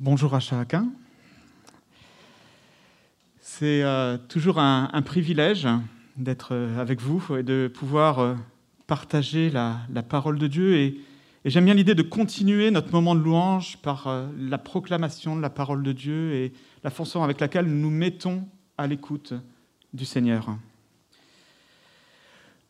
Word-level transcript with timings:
Bonjour 0.00 0.34
à 0.34 0.40
chacun. 0.40 0.88
C'est 3.40 3.84
euh, 3.84 4.18
toujours 4.18 4.58
un, 4.58 5.02
privilège 5.02 5.68
d'être 6.16 6.48
euh, 6.50 6.80
avec 6.80 7.00
vous 7.00 7.24
et 7.38 7.44
de 7.44 7.70
pouvoir 7.72 8.18
euh, 8.18 8.34
partager 8.88 9.50
la, 9.50 9.86
parole 10.08 10.40
de 10.40 10.48
Dieu. 10.48 10.74
Et, 10.74 10.96
j'aime 11.44 11.66
bien 11.66 11.74
l'idée 11.74 11.94
de 11.94 12.02
continuer 12.02 12.72
notre 12.72 12.90
moment 12.90 13.14
de 13.14 13.20
louange 13.20 13.76
par 13.82 14.08
la 14.36 14.58
proclamation 14.58 15.36
de 15.36 15.40
la 15.40 15.50
parole 15.50 15.84
de 15.84 15.92
Dieu 15.92 16.32
et 16.32 16.52
la 16.82 16.90
façon 16.90 17.22
avec 17.22 17.38
laquelle 17.38 17.66
nous 17.66 17.80
nous 17.80 17.96
mettons 17.96 18.48
à 18.76 18.88
l'écoute 18.88 19.32
du 19.92 20.04
Seigneur. 20.04 20.56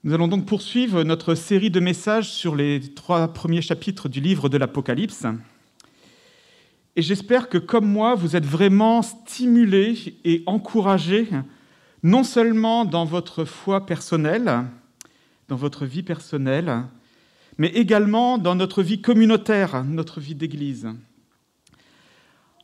Nous 0.03 0.13
allons 0.13 0.29
donc 0.29 0.45
poursuivre 0.45 1.05
notre 1.05 1.35
série 1.35 1.71
de 1.71 1.81
messages 1.81 2.31
sur 2.31 2.55
les 2.55 2.81
trois 2.95 3.29
premiers 3.29 3.63
chapitres 3.63 4.11
du 4.11 4.21
livre 4.21 4.51
de 4.51 4.59
l'Apocalypse. 4.59 5.25
Et 6.97 7.03
j'espère 7.03 7.49
que, 7.49 7.59
comme 7.59 7.87
moi, 7.87 8.15
vous 8.15 8.37
êtes 8.37 8.47
vraiment 8.47 9.03
stimulés 9.03 10.17
et 10.25 10.43
encouragés, 10.47 11.29
non 12.03 12.23
seulement 12.23 12.85
dans 12.85 13.05
votre 13.05 13.45
foi 13.45 13.85
personnelle, 13.85 14.65
dans 15.49 15.57
votre 15.57 15.87
vie 15.87 16.05
personnelle, 16.05 16.85
mais 17.59 17.69
également 17.69 18.39
dans 18.39 18.55
notre 18.55 18.83
vie 18.83 19.01
communautaire, 19.01 19.83
notre 19.85 20.21
vie 20.21 20.35
d'Église. 20.35 20.89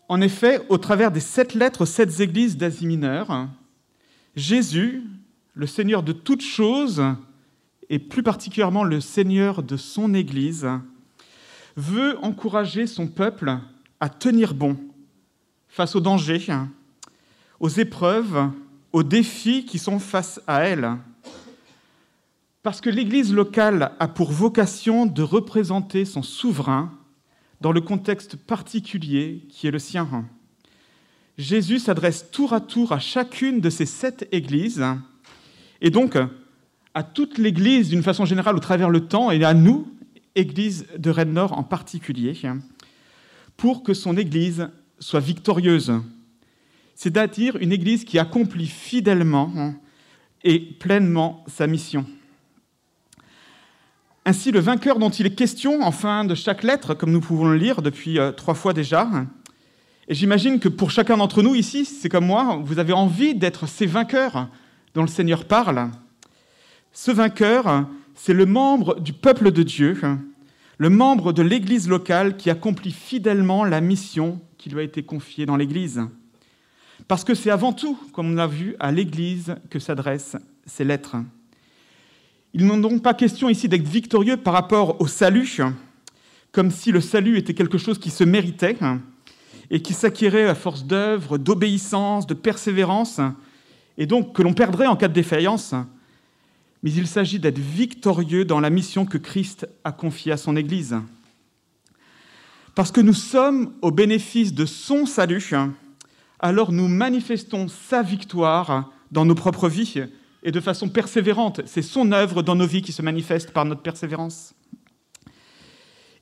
En 0.09 0.21
effet, 0.21 0.61
au 0.69 0.79
travers 0.79 1.11
des 1.11 1.21
sept 1.21 1.55
lettres 1.55 1.83
aux 1.83 1.87
sept 1.87 2.21
églises 2.21 2.57
d'Asie 2.57 2.87
mineure, 2.87 3.49
Jésus, 4.37 5.03
le 5.55 5.67
Seigneur 5.67 6.03
de 6.03 6.13
toutes 6.13 6.43
choses, 6.43 7.03
et 7.89 7.99
plus 7.99 8.23
particulièrement 8.23 8.85
le 8.85 9.01
Seigneur 9.01 9.63
de 9.63 9.77
son 9.77 10.15
Église, 10.15 10.69
veut 11.77 12.17
encourager 12.23 12.87
son 12.87 13.09
peuple 13.09 13.59
à 14.01 14.09
tenir 14.09 14.55
bon 14.55 14.77
face 15.69 15.95
aux 15.95 16.01
dangers, 16.01 16.47
aux 17.61 17.69
épreuves, 17.69 18.51
aux 18.93 19.03
défis 19.03 19.65
qui 19.65 19.79
sont 19.79 19.99
face 19.99 20.41
à 20.47 20.63
elle. 20.63 20.97
Parce 22.63 22.81
que 22.81 22.91
l'Église 22.91 23.33
locale 23.33 23.93
a 23.99 24.09
pour 24.09 24.33
vocation 24.33 25.07
de 25.07 25.23
représenter 25.23 26.05
son 26.05 26.23
souverain 26.23 26.93
dans 27.61 27.73
le 27.73 27.81
contexte 27.81 28.37
particulier 28.37 29.47
qui 29.49 29.67
est 29.67 29.71
le 29.71 29.79
sien. 29.79 30.09
Jésus 31.39 31.79
s'adresse 31.79 32.31
tour 32.31 32.53
à 32.53 32.61
tour 32.61 32.93
à 32.93 32.99
chacune 32.99 33.61
de 33.61 33.71
ces 33.71 33.87
sept 33.87 34.29
églises, 34.33 34.85
et 35.81 35.91
donc 35.91 36.19
à 36.93 37.03
toute 37.03 37.39
l'Église 37.39 37.89
d'une 37.89 38.03
façon 38.03 38.25
générale 38.25 38.57
au 38.57 38.61
travers 38.61 38.91
le 38.91 39.07
temps, 39.07 39.31
et 39.31 39.43
à 39.45 39.55
nous, 39.55 39.87
Église 40.35 40.87
de 40.99 41.11
Rennes-Nord 41.11 41.57
en 41.57 41.63
particulier, 41.63 42.37
pour 43.61 43.83
que 43.83 43.93
son 43.93 44.17
Église 44.17 44.71
soit 44.99 45.21
victorieuse, 45.21 45.93
c'est-à-dire 46.95 47.57
une 47.57 47.73
Église 47.73 48.05
qui 48.05 48.19
accomplit 48.19 48.67
fidèlement 48.67 49.75
et 50.43 50.59
pleinement 50.59 51.45
sa 51.47 51.67
mission. 51.67 52.07
Ainsi, 54.25 54.51
le 54.51 54.61
vainqueur 54.61 54.99
dont 54.99 55.11
il 55.11 55.27
est 55.27 55.35
question 55.35 55.83
en 55.83 55.93
fin 55.93 56.25
de 56.25 56.35
chaque 56.35 56.63
lettre, 56.63 56.95
comme 56.95 57.13
nous 57.13 57.21
pouvons 57.21 57.49
le 57.49 57.59
lire 57.59 57.83
depuis 57.83 58.19
euh, 58.19 58.33
trois 58.33 58.55
fois 58.55 58.73
déjà, 58.73 59.07
et 60.09 60.15
j'imagine 60.15 60.59
que 60.59 60.71
pour 60.71 60.91
chacun 60.91 61.19
d'entre 61.19 61.43
nous 61.43 61.55
ici, 61.55 61.85
c'est 61.85 62.09
comme 62.09 62.27
moi, 62.27 62.63
vous 62.65 62.79
avez 62.79 62.95
envie 62.95 63.35
d'être 63.35 63.69
ces 63.69 63.85
vainqueurs 63.85 64.49
dont 64.95 65.03
le 65.03 65.09
Seigneur 65.09 65.45
parle. 65.45 65.91
Ce 66.95 67.11
vainqueur, 67.11 67.87
c'est 68.15 68.33
le 68.33 68.47
membre 68.47 68.99
du 69.01 69.13
peuple 69.13 69.53
de 69.53 69.63
Dieu, 69.63 70.01
le 70.81 70.89
membre 70.89 71.35
de 71.35 71.43
l'Église 71.43 71.91
locale 71.91 72.39
qui 72.39 72.49
accomplit 72.49 72.93
fidèlement 72.93 73.65
la 73.65 73.83
mission 73.83 74.41
qui 74.57 74.71
lui 74.71 74.81
a 74.81 74.83
été 74.83 75.03
confiée 75.03 75.45
dans 75.45 75.57
l'Église. 75.57 76.01
Parce 77.07 77.23
que 77.23 77.35
c'est 77.35 77.51
avant 77.51 77.75
tout, 77.75 77.99
comme 78.15 78.31
on 78.31 78.35
l'a 78.35 78.47
vu, 78.47 78.77
à 78.81 78.91
l'Église 78.91 79.57
que 79.69 79.79
s'adressent 79.79 80.39
ces 80.65 80.85
lettres. 80.85 81.17
Il 82.55 82.67
n'est 82.67 82.81
donc 82.81 83.03
pas 83.03 83.13
question 83.13 83.51
ici 83.51 83.69
d'être 83.69 83.87
victorieux 83.87 84.39
par 84.39 84.55
rapport 84.55 84.99
au 85.03 85.07
salut, 85.07 85.61
comme 86.51 86.71
si 86.71 86.93
le 86.93 87.03
salut 87.03 87.37
était 87.37 87.53
quelque 87.53 87.77
chose 87.77 87.99
qui 87.99 88.09
se 88.09 88.25
méritait 88.25 88.79
et 89.71 89.83
qui 89.83 89.93
s'acquérait 89.93 90.49
à 90.49 90.55
force 90.55 90.87
d'œuvre, 90.87 91.37
d'obéissance, 91.37 92.27
de 92.27 92.33
persévérance, 92.33 93.21
et 93.99 94.07
donc 94.07 94.35
que 94.35 94.41
l'on 94.41 94.55
perdrait 94.55 94.87
en 94.87 94.97
cas 94.97 95.09
de 95.09 95.13
défaillance. 95.13 95.75
Mais 96.83 96.93
il 96.93 97.07
s'agit 97.07 97.39
d'être 97.39 97.59
victorieux 97.59 98.45
dans 98.45 98.61
la 98.61 98.71
mission 98.71 99.05
que 99.05 99.19
Christ 99.19 99.69
a 99.85 99.93
confiée 99.93 100.33
à 100.33 100.37
son 100.37 100.57
Église. 100.57 100.97
Parce 102.75 102.91
que 102.91 103.01
nous 103.01 103.15
sommes 103.15 103.75
au 103.83 103.91
bénéfice 103.91 104.55
de 104.55 104.65
son 104.65 105.05
salut, 105.05 105.53
alors 106.39 106.73
nous 106.73 106.89
manifestons 106.89 107.69
sa 107.69 108.03
victoire 108.03 108.91
dans 109.11 109.25
nos 109.25 109.35
propres 109.35 109.69
vies 109.69 110.05
et 110.43 110.53
de 110.53 110.61
façon 110.61 110.89
persévérante. 110.89 111.61
C'est 111.67 111.83
son 111.83 112.13
œuvre 112.13 112.43
dans 112.43 112.55
nos 112.55 112.67
vies 112.67 112.83
qui 112.83 112.93
se 112.93 113.03
manifeste 113.03 113.53
par 113.53 113.65
notre 113.65 113.83
persévérance. 113.83 114.55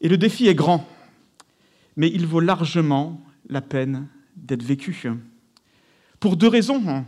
Et 0.00 0.08
le 0.08 0.16
défi 0.16 0.48
est 0.48 0.54
grand, 0.54 0.88
mais 1.96 2.10
il 2.12 2.26
vaut 2.26 2.40
largement 2.40 3.20
la 3.48 3.60
peine 3.60 4.08
d'être 4.36 4.62
vécu. 4.62 5.08
Pour 6.20 6.36
deux 6.36 6.48
raisons. 6.48 7.04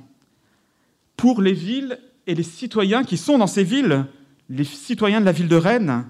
Pour 1.17 1.43
les 1.43 1.53
villes 1.53 1.99
et 2.31 2.35
les 2.35 2.45
citoyens 2.45 3.03
qui 3.03 3.17
sont 3.17 3.39
dans 3.39 3.49
ces 3.49 3.65
villes, 3.65 4.07
les 4.49 4.63
citoyens 4.63 5.21
de 5.21 5.25
la 5.25 5.33
ville 5.33 5.49
de 5.49 5.57
Rennes, 5.57 6.07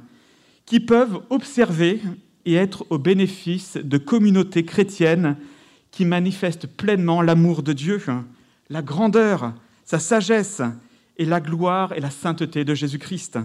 qui 0.67 0.79
peuvent 0.79 1.23
observer 1.31 1.99
et 2.45 2.55
être 2.55 2.85
au 2.91 2.99
bénéfice 2.99 3.79
de 3.83 3.97
communautés 3.97 4.67
chrétiennes 4.67 5.39
qui 5.91 6.05
manifestent 6.05 6.67
pleinement 6.67 7.23
l'amour 7.23 7.63
de 7.63 7.73
Dieu, 7.73 8.03
la 8.69 8.83
grandeur, 8.83 9.55
sa 9.87 9.99
sagesse 9.99 10.61
et 11.17 11.25
la 11.25 11.41
gloire 11.41 11.95
et 11.95 12.01
la 12.01 12.11
sainteté 12.11 12.67
de 12.67 12.75
Jésus-Christ. 12.75 13.39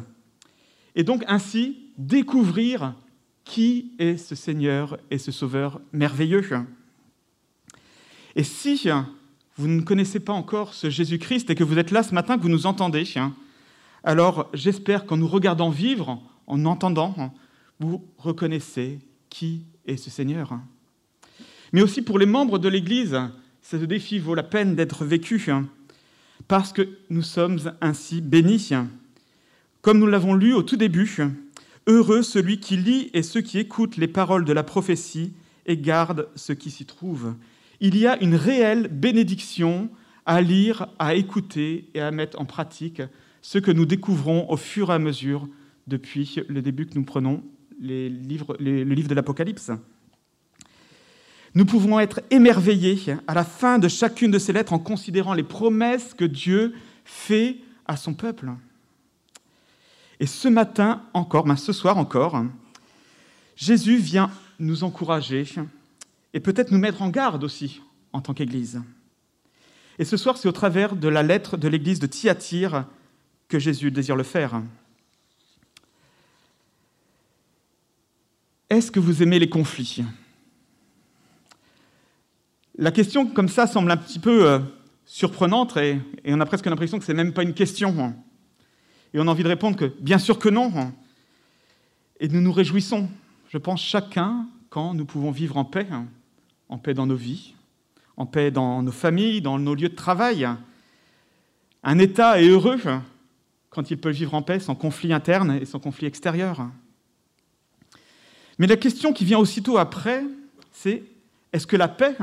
Et 0.95 1.05
donc 1.05 1.23
ainsi 1.27 1.77
découvrir 1.97 2.93
qui 3.45 3.93
est 3.99 4.17
ce 4.17 4.35
Seigneur 4.35 4.97
et 5.09 5.17
ce 5.17 5.31
Sauveur 5.31 5.79
merveilleux. 5.93 6.43
Et 8.35 8.43
si 8.43 8.89
vous 9.57 9.67
ne 9.67 9.81
connaissez 9.81 10.19
pas 10.19 10.33
encore 10.33 10.73
ce 10.73 10.89
Jésus-Christ 10.89 11.49
et 11.49 11.55
que 11.55 11.63
vous 11.63 11.77
êtes 11.77 11.91
là 11.91 12.03
ce 12.03 12.13
matin, 12.13 12.37
que 12.37 12.43
vous 12.43 12.49
nous 12.49 12.65
entendez, 12.65 13.05
alors 14.03 14.49
j'espère 14.53 15.05
qu'en 15.05 15.17
nous 15.17 15.27
regardant 15.27 15.69
vivre, 15.69 16.21
en 16.47 16.65
entendant, 16.65 17.33
vous 17.79 18.03
reconnaissez 18.17 18.99
qui 19.29 19.63
est 19.85 19.97
ce 19.97 20.09
Seigneur. 20.09 20.59
Mais 21.73 21.81
aussi 21.81 22.01
pour 22.01 22.19
les 22.19 22.25
membres 22.25 22.59
de 22.59 22.69
l'Église, 22.69 23.17
ce 23.61 23.75
défi 23.77 24.19
vaut 24.19 24.35
la 24.35 24.43
peine 24.43 24.75
d'être 24.75 25.05
vécu 25.05 25.43
parce 26.47 26.71
que 26.71 26.87
nous 27.09 27.23
sommes 27.23 27.59
ainsi 27.81 28.21
bénis. 28.21 28.71
Comme 29.81 29.99
nous 29.99 30.07
l'avons 30.07 30.33
lu 30.33 30.53
au 30.53 30.63
tout 30.63 30.77
début, 30.77 31.17
heureux 31.87 32.21
celui 32.21 32.59
qui 32.59 32.77
lit 32.77 33.09
et 33.13 33.23
ceux 33.23 33.41
qui 33.41 33.59
écoutent 33.59 33.97
les 33.97 34.07
paroles 34.07 34.45
de 34.45 34.53
la 34.53 34.63
prophétie 34.63 35.33
et 35.65 35.77
gardent 35.77 36.27
ce 36.35 36.53
qui 36.53 36.69
s'y 36.69 36.85
trouve. 36.85 37.33
Il 37.79 37.97
y 37.97 38.07
a 38.07 38.21
une 38.21 38.35
réelle 38.35 38.87
bénédiction 38.87 39.89
à 40.25 40.41
lire, 40.41 40.87
à 40.97 41.15
écouter 41.15 41.89
et 41.93 42.01
à 42.01 42.11
mettre 42.11 42.39
en 42.39 42.45
pratique 42.45 43.01
ce 43.41 43.59
que 43.59 43.71
nous 43.71 43.85
découvrons 43.85 44.49
au 44.49 44.57
fur 44.57 44.89
et 44.89 44.93
à 44.93 44.99
mesure 44.99 45.47
depuis 45.87 46.39
le 46.47 46.61
début 46.61 46.87
que 46.87 46.95
nous 46.95 47.03
prenons 47.03 47.43
le 47.79 48.07
livre 48.07 48.55
de 48.57 49.13
l'Apocalypse. 49.13 49.71
Nous 51.53 51.65
pouvons 51.65 51.99
être 51.99 52.21
émerveillés 52.31 53.15
à 53.27 53.33
la 53.33 53.45
fin 53.45 53.79
de 53.79 53.87
chacune 53.87 54.31
de 54.31 54.39
ces 54.39 54.51
lettres 54.51 54.73
en 54.73 54.79
considérant 54.79 55.33
les 55.33 55.43
promesses 55.43 56.13
que 56.13 56.25
Dieu 56.25 56.73
fait 57.05 57.57
à 57.85 57.95
son 57.95 58.13
peuple. 58.13 58.51
Et 60.19 60.25
ce 60.25 60.47
matin 60.47 61.03
encore, 61.13 61.45
ben 61.45 61.55
ce 61.55 61.71
soir 61.71 61.97
encore, 61.97 62.43
Jésus 63.55 63.97
vient 63.97 64.31
nous 64.59 64.83
encourager 64.83 65.45
et 66.35 66.41
peut-être 66.41 66.69
nous 66.69 66.77
mettre 66.77 67.01
en 67.01 67.09
garde 67.09 67.45
aussi 67.45 67.81
en 68.11 68.19
tant 68.19 68.33
qu'Église. 68.33 68.81
Et 69.97 70.03
ce 70.03 70.17
soir, 70.17 70.37
c'est 70.37 70.49
au 70.49 70.51
travers 70.51 70.97
de 70.97 71.07
la 71.07 71.23
lettre 71.23 71.55
de 71.55 71.69
l'Église 71.69 71.99
de 71.99 72.07
Thyatire 72.07 72.85
que 73.47 73.57
Jésus 73.57 73.89
désire 73.89 74.17
le 74.17 74.23
faire. 74.23 74.61
Est-ce 78.69 78.91
que 78.91 78.99
vous 78.99 79.23
aimez 79.23 79.39
les 79.39 79.47
conflits? 79.47 80.03
La 82.77 82.91
question 82.91 83.25
comme 83.27 83.47
ça 83.47 83.65
semble 83.65 83.89
un 83.89 83.97
petit 83.97 84.19
peu 84.19 84.45
euh, 84.45 84.59
surprenante 85.05 85.77
et, 85.77 86.01
et, 86.25 86.33
on 86.33 86.41
a 86.41 86.45
presque 86.45 86.65
l'impression 86.65 86.99
que 86.99 87.05
ce 87.05 87.13
n'est 87.13 87.23
même 87.23 87.31
pas 87.31 87.43
une 87.43 87.53
question. 87.53 88.13
Et 89.13 89.19
on 89.19 89.27
a 89.29 89.31
envie 89.31 89.43
de 89.43 89.47
répondre 89.47 89.77
que 89.77 89.85
bien 90.01 90.17
sûr 90.17 90.37
que 90.37 90.49
non. 90.49 90.91
Et 92.19 92.27
nous 92.27 92.41
nous 92.41 92.51
réjouissons, 92.51 93.09
je 93.47 93.57
pense, 93.57 93.81
chacun 93.81 94.49
quand 94.69 94.93
nous 94.93 95.05
pouvons 95.05 95.31
vivre 95.31 95.55
en 95.55 95.63
paix, 95.63 95.87
en 96.69 96.77
paix 96.77 96.93
dans 96.93 97.05
nos 97.05 97.15
vies, 97.15 97.53
en 98.17 98.25
paix 98.25 98.51
dans 98.51 98.81
nos 98.81 98.91
familles, 98.91 99.41
dans 99.41 99.59
nos 99.59 99.75
lieux 99.75 99.89
de 99.89 99.95
travail. 99.95 100.47
Un 101.83 101.99
État 101.99 102.41
est 102.41 102.47
heureux 102.47 102.79
quand 103.69 103.91
il 103.91 103.97
peut 103.97 104.09
vivre 104.09 104.33
en 104.33 104.41
paix 104.41 104.59
sans 104.59 104.75
conflit 104.75 105.13
interne 105.13 105.59
et 105.61 105.65
sans 105.65 105.79
conflit 105.79 106.07
extérieur. 106.07 106.67
Mais 108.57 108.67
la 108.67 108.77
question 108.77 109.13
qui 109.13 109.25
vient 109.25 109.39
aussitôt 109.39 109.77
après, 109.77 110.23
c'est 110.71 111.03
Est-ce 111.51 111.67
que 111.67 111.75
la 111.75 111.87
paix, 111.87 112.15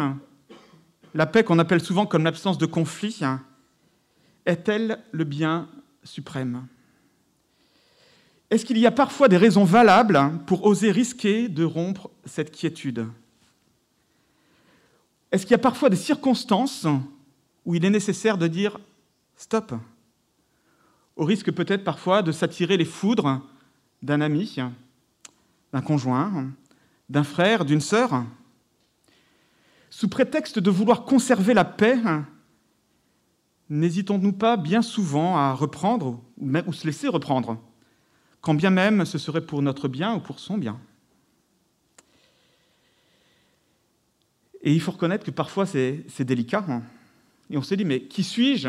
la 1.15 1.27
paix 1.27 1.45
qu'on 1.45 1.59
appelle 1.59 1.83
souvent 1.83 2.07
comme 2.07 2.25
l'absence 2.25 2.59
de 2.59 2.67
conflit, 2.67 3.21
est-elle 4.47 4.99
le 5.13 5.25
bien 5.25 5.69
suprême? 6.05 6.67
Est-ce 8.51 8.67
qu'il 8.67 8.79
y 8.79 8.87
a 8.87 8.91
parfois 8.91 9.29
des 9.29 9.39
raisons 9.39 9.65
valables 9.65 10.21
pour 10.47 10.67
oser 10.67 10.91
risquer 10.91 11.49
de 11.49 11.65
rompre 11.65 12.11
cette 12.27 12.51
quiétude? 12.51 13.07
Est-ce 15.33 15.45
qu'il 15.45 15.53
y 15.53 15.55
a 15.55 15.59
parfois 15.59 15.89
des 15.89 15.97
circonstances 15.97 16.87
où 17.65 17.75
il 17.75 17.85
est 17.85 17.91
nécessaire 17.91 18.37
de 18.37 18.47
dire 18.47 18.79
stop? 19.35 19.73
Au 21.17 21.25
risque 21.25 21.51
peut-être 21.51 21.85
parfois 21.85 22.23
de 22.23 22.33
s'attirer 22.33 22.77
les 22.77 22.85
foudres 22.85 23.41
d'un 24.03 24.21
ami, 24.21 24.57
d'un 25.73 25.81
conjoint, 25.81 26.51
d'un 27.09 27.25
frère, 27.25 27.65
d'une 27.65 27.81
sœur? 27.81 28.25
Sous 29.89 30.09
prétexte 30.09 30.59
de 30.59 30.71
vouloir 30.71 31.05
conserver 31.05 31.55
la 31.55 31.65
paix, 31.65 31.99
n'hésitons-nous 33.71 34.33
pas 34.35 34.59
bien 34.59 34.83
souvent 34.83 35.39
à 35.39 35.55
reprendre 35.55 36.21
ou 36.39 36.73
se 36.75 36.87
laisser 36.87 37.09
reprendre, 37.09 37.59
quand 38.43 38.55
bien 38.55 38.71
même 38.71 39.07
ce 39.07 39.17
serait 39.17 39.47
pour 39.47 39.63
notre 39.63 39.89
bien 39.89 40.15
ou 40.15 40.21
pour 40.21 40.41
son 40.41 40.59
bien? 40.59 40.79
Et 44.63 44.73
il 44.73 44.81
faut 44.81 44.93
reconnaître 44.93 45.25
que 45.25 45.31
parfois 45.31 45.67
c'est 45.67 46.21
délicat. 46.21 46.65
Hein. 46.69 46.83
Et 47.51 47.57
on 47.57 47.63
se 47.63 47.75
dit, 47.75 47.85
mais 47.85 48.03
qui 48.03 48.23
suis-je 48.23 48.69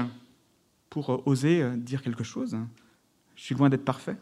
pour 0.90 1.28
oser 1.28 1.64
dire 1.78 2.02
quelque 2.02 2.24
chose? 2.24 2.58
Je 3.36 3.42
suis 3.42 3.56
loin 3.56 3.70
d'être 3.70 3.86
parfait. 3.86 4.18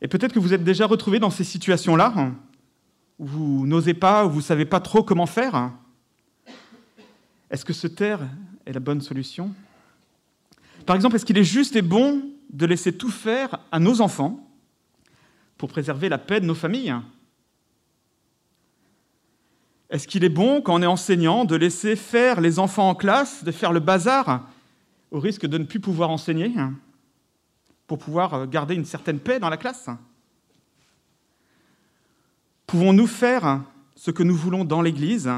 Et 0.00 0.08
peut-être 0.08 0.32
que 0.32 0.38
vous 0.38 0.52
êtes 0.52 0.64
déjà 0.64 0.86
retrouvé 0.86 1.18
dans 1.18 1.30
ces 1.30 1.44
situations-là, 1.44 2.32
où 3.18 3.26
vous 3.26 3.66
n'osez 3.66 3.94
pas, 3.94 4.26
où 4.26 4.30
vous 4.30 4.38
ne 4.38 4.42
savez 4.42 4.64
pas 4.64 4.80
trop 4.80 5.02
comment 5.02 5.26
faire. 5.26 5.70
Est-ce 7.50 7.64
que 7.64 7.72
se 7.72 7.86
taire 7.86 8.20
est 8.66 8.72
la 8.72 8.80
bonne 8.80 9.00
solution? 9.00 9.54
Par 10.86 10.96
exemple, 10.96 11.16
est-ce 11.16 11.24
qu'il 11.24 11.38
est 11.38 11.44
juste 11.44 11.76
et 11.76 11.82
bon 11.82 12.24
de 12.50 12.66
laisser 12.66 12.96
tout 12.96 13.10
faire 13.10 13.60
à 13.70 13.78
nos 13.78 14.00
enfants 14.00 14.50
pour 15.56 15.68
préserver 15.68 16.08
la 16.08 16.18
paix 16.18 16.40
de 16.40 16.46
nos 16.46 16.54
familles? 16.54 16.94
Est-ce 19.92 20.08
qu'il 20.08 20.24
est 20.24 20.30
bon, 20.30 20.62
quand 20.62 20.74
on 20.74 20.82
est 20.82 20.86
enseignant, 20.86 21.44
de 21.44 21.54
laisser 21.54 21.96
faire 21.96 22.40
les 22.40 22.58
enfants 22.58 22.88
en 22.88 22.94
classe, 22.94 23.44
de 23.44 23.52
faire 23.52 23.72
le 23.72 23.78
bazar, 23.78 24.48
au 25.10 25.20
risque 25.20 25.44
de 25.44 25.58
ne 25.58 25.64
plus 25.64 25.80
pouvoir 25.80 26.08
enseigner, 26.08 26.50
pour 27.86 27.98
pouvoir 27.98 28.46
garder 28.46 28.74
une 28.74 28.86
certaine 28.86 29.18
paix 29.18 29.38
dans 29.38 29.50
la 29.50 29.58
classe? 29.58 29.90
Pouvons-nous 32.66 33.06
faire 33.06 33.60
ce 33.94 34.10
que 34.10 34.22
nous 34.22 34.34
voulons 34.34 34.64
dans 34.64 34.80
l'Église 34.80 35.30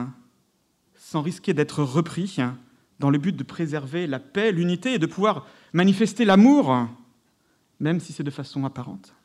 sans 0.95 1.21
risquer 1.21 1.53
d'être 1.53 1.83
repris 1.83 2.37
dans 3.01 3.11
le 3.11 3.19
but 3.19 3.35
de 3.35 3.43
préserver 3.43 4.07
la 4.07 4.21
paix, 4.21 4.53
l'unité 4.53 4.95
et 4.95 4.99
de 5.01 5.07
pouvoir 5.07 5.49
manifester 5.73 6.25
l'amour, 6.25 6.87
même 7.81 7.99
si 7.99 8.13
c'est 8.13 8.23
de 8.23 8.31
façon 8.31 8.65
apparente? 8.65 9.17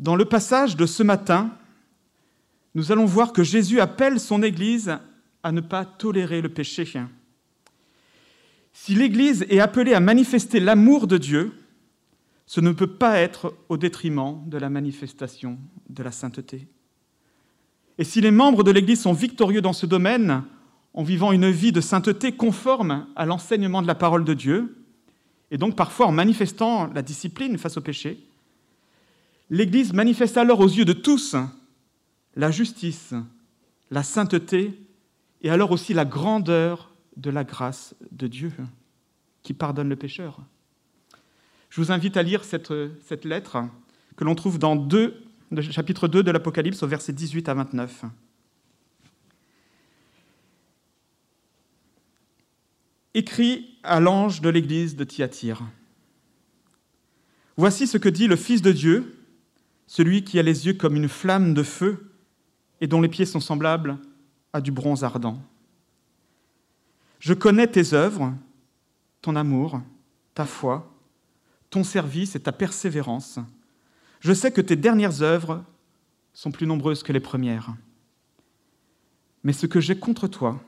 Dans 0.00 0.16
le 0.16 0.24
passage 0.24 0.76
de 0.76 0.86
ce 0.86 1.04
matin, 1.04 1.52
nous 2.74 2.92
allons 2.92 3.04
voir 3.04 3.32
que 3.32 3.42
Jésus 3.42 3.80
appelle 3.80 4.18
son 4.18 4.42
Église 4.42 4.96
à 5.42 5.52
ne 5.52 5.60
pas 5.60 5.84
tolérer 5.84 6.40
le 6.40 6.48
péché. 6.48 6.86
Si 8.72 8.94
l'Église 8.94 9.44
est 9.50 9.60
appelée 9.60 9.94
à 9.94 10.00
manifester 10.00 10.60
l'amour 10.60 11.06
de 11.06 11.18
Dieu, 11.18 11.52
ce 12.46 12.60
ne 12.60 12.72
peut 12.72 12.86
pas 12.86 13.18
être 13.18 13.54
au 13.68 13.76
détriment 13.76 14.42
de 14.46 14.58
la 14.58 14.70
manifestation 14.70 15.58
de 15.88 16.02
la 16.02 16.12
sainteté. 16.12 16.66
Et 17.98 18.04
si 18.04 18.20
les 18.20 18.30
membres 18.30 18.64
de 18.64 18.70
l'Église 18.70 19.02
sont 19.02 19.12
victorieux 19.12 19.60
dans 19.60 19.72
ce 19.72 19.86
domaine, 19.86 20.42
en 20.94 21.02
vivant 21.02 21.32
une 21.32 21.50
vie 21.50 21.72
de 21.72 21.80
sainteté 21.80 22.32
conforme 22.32 23.06
à 23.16 23.26
l'enseignement 23.26 23.82
de 23.82 23.86
la 23.86 23.94
parole 23.94 24.24
de 24.24 24.34
Dieu, 24.34 24.76
et 25.50 25.58
donc 25.58 25.76
parfois 25.76 26.06
en 26.06 26.12
manifestant 26.12 26.90
la 26.94 27.02
discipline 27.02 27.58
face 27.58 27.76
au 27.76 27.82
péché, 27.82 28.18
l'Église 29.50 29.92
manifeste 29.92 30.38
alors 30.38 30.60
aux 30.60 30.68
yeux 30.68 30.86
de 30.86 30.94
tous 30.94 31.36
la 32.36 32.50
justice, 32.50 33.14
la 33.90 34.02
sainteté, 34.02 34.78
et 35.42 35.50
alors 35.50 35.70
aussi 35.70 35.92
la 35.92 36.04
grandeur 36.04 36.94
de 37.16 37.30
la 37.30 37.44
grâce 37.44 37.94
de 38.10 38.26
Dieu 38.26 38.52
qui 39.42 39.54
pardonne 39.54 39.88
le 39.88 39.96
pécheur. 39.96 40.40
Je 41.68 41.80
vous 41.80 41.90
invite 41.90 42.16
à 42.16 42.22
lire 42.22 42.44
cette, 42.44 42.70
lettre 43.24 43.58
que 44.16 44.24
l'on 44.24 44.34
trouve 44.34 44.58
dans 44.58 44.76
2, 44.76 45.22
le 45.50 45.62
chapitre 45.62 46.06
2 46.06 46.22
de 46.22 46.30
l'Apocalypse 46.30 46.82
au 46.82 46.86
verset 46.86 47.12
18 47.12 47.48
à 47.48 47.54
29. 47.54 48.04
Écrit 53.14 53.78
à 53.82 54.00
l'ange 54.00 54.40
de 54.40 54.48
l'église 54.48 54.96
de 54.96 55.04
Thyatire. 55.04 55.62
Voici 57.56 57.86
ce 57.86 57.98
que 57.98 58.08
dit 58.08 58.26
le 58.26 58.36
Fils 58.36 58.62
de 58.62 58.72
Dieu, 58.72 59.18
celui 59.86 60.24
qui 60.24 60.38
a 60.38 60.42
les 60.42 60.66
yeux 60.66 60.74
comme 60.74 60.96
une 60.96 61.08
flamme 61.08 61.52
de 61.52 61.62
feu 61.62 62.11
et 62.82 62.88
dont 62.88 63.00
les 63.00 63.08
pieds 63.08 63.24
sont 63.24 63.40
semblables 63.40 63.96
à 64.52 64.60
du 64.60 64.72
bronze 64.72 65.04
ardent. 65.04 65.40
Je 67.20 67.32
connais 67.32 67.68
tes 67.68 67.94
œuvres, 67.94 68.34
ton 69.22 69.36
amour, 69.36 69.80
ta 70.34 70.44
foi, 70.44 70.92
ton 71.70 71.84
service 71.84 72.34
et 72.34 72.40
ta 72.40 72.50
persévérance. 72.50 73.38
Je 74.18 74.32
sais 74.32 74.50
que 74.50 74.60
tes 74.60 74.74
dernières 74.74 75.22
œuvres 75.22 75.64
sont 76.34 76.50
plus 76.50 76.66
nombreuses 76.66 77.04
que 77.04 77.12
les 77.12 77.20
premières. 77.20 77.72
Mais 79.44 79.52
ce 79.52 79.66
que 79.66 79.80
j'ai 79.80 79.96
contre 79.96 80.26
toi, 80.26 80.60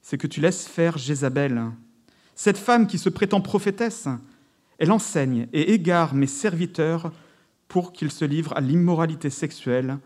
c'est 0.00 0.16
que 0.16 0.26
tu 0.26 0.40
laisses 0.40 0.66
faire 0.66 0.96
Jézabel, 0.96 1.62
cette 2.34 2.58
femme 2.58 2.86
qui 2.86 2.96
se 2.96 3.10
prétend 3.10 3.42
prophétesse. 3.42 4.08
Elle 4.78 4.90
enseigne 4.90 5.46
et 5.52 5.74
égare 5.74 6.14
mes 6.14 6.26
serviteurs 6.26 7.12
pour 7.68 7.92
qu'ils 7.92 8.10
se 8.10 8.24
livrent 8.24 8.56
à 8.56 8.62
l'immoralité 8.62 9.28
sexuelle 9.28 9.98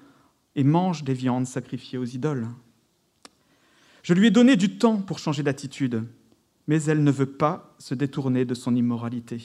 et 0.56 0.64
mangent 0.64 1.04
des 1.04 1.14
viandes 1.14 1.46
sacrifiées 1.46 1.98
aux 1.98 2.04
idoles. 2.04 2.48
Je 4.02 4.14
lui 4.14 4.26
ai 4.26 4.30
donné 4.30 4.56
du 4.56 4.78
temps 4.78 4.96
pour 4.96 5.18
changer 5.18 5.42
d'attitude, 5.42 6.02
mais 6.66 6.82
elle 6.82 7.04
ne 7.04 7.10
veut 7.10 7.26
pas 7.26 7.74
se 7.78 7.94
détourner 7.94 8.44
de 8.44 8.54
son 8.54 8.74
immoralité. 8.74 9.40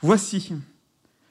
Voici, 0.00 0.52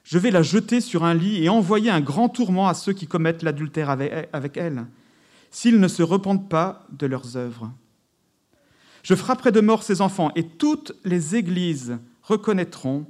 je 0.04 0.18
vais 0.18 0.31
la 0.31 0.44
jeter 0.44 0.80
sur 0.80 1.04
un 1.04 1.13
lit 1.13 1.44
et 1.44 1.50
envoyer 1.50 1.89
un 1.89 2.01
grand 2.01 2.30
tourment 2.30 2.68
à 2.68 2.74
ceux 2.74 2.94
qui 2.94 3.07
commettent 3.07 3.44
l'adultère 3.44 3.89
avec 3.89 4.57
elle 4.57 4.86
s'ils 5.50 5.80
ne 5.80 5.88
se 5.88 6.04
repentent 6.04 6.50
pas 6.50 6.85
de 6.92 7.07
leurs 7.07 7.38
œuvres. 7.38 7.71
Je 9.04 9.16
frapperai 9.16 9.52
de 9.52 9.62
mort 9.62 9.83
ces 9.83 10.02
enfants, 10.02 10.31
et 10.35 10.45
toutes 10.45 10.92
les 11.06 11.35
églises 11.35 11.97
reconnaîtront 12.23 13.06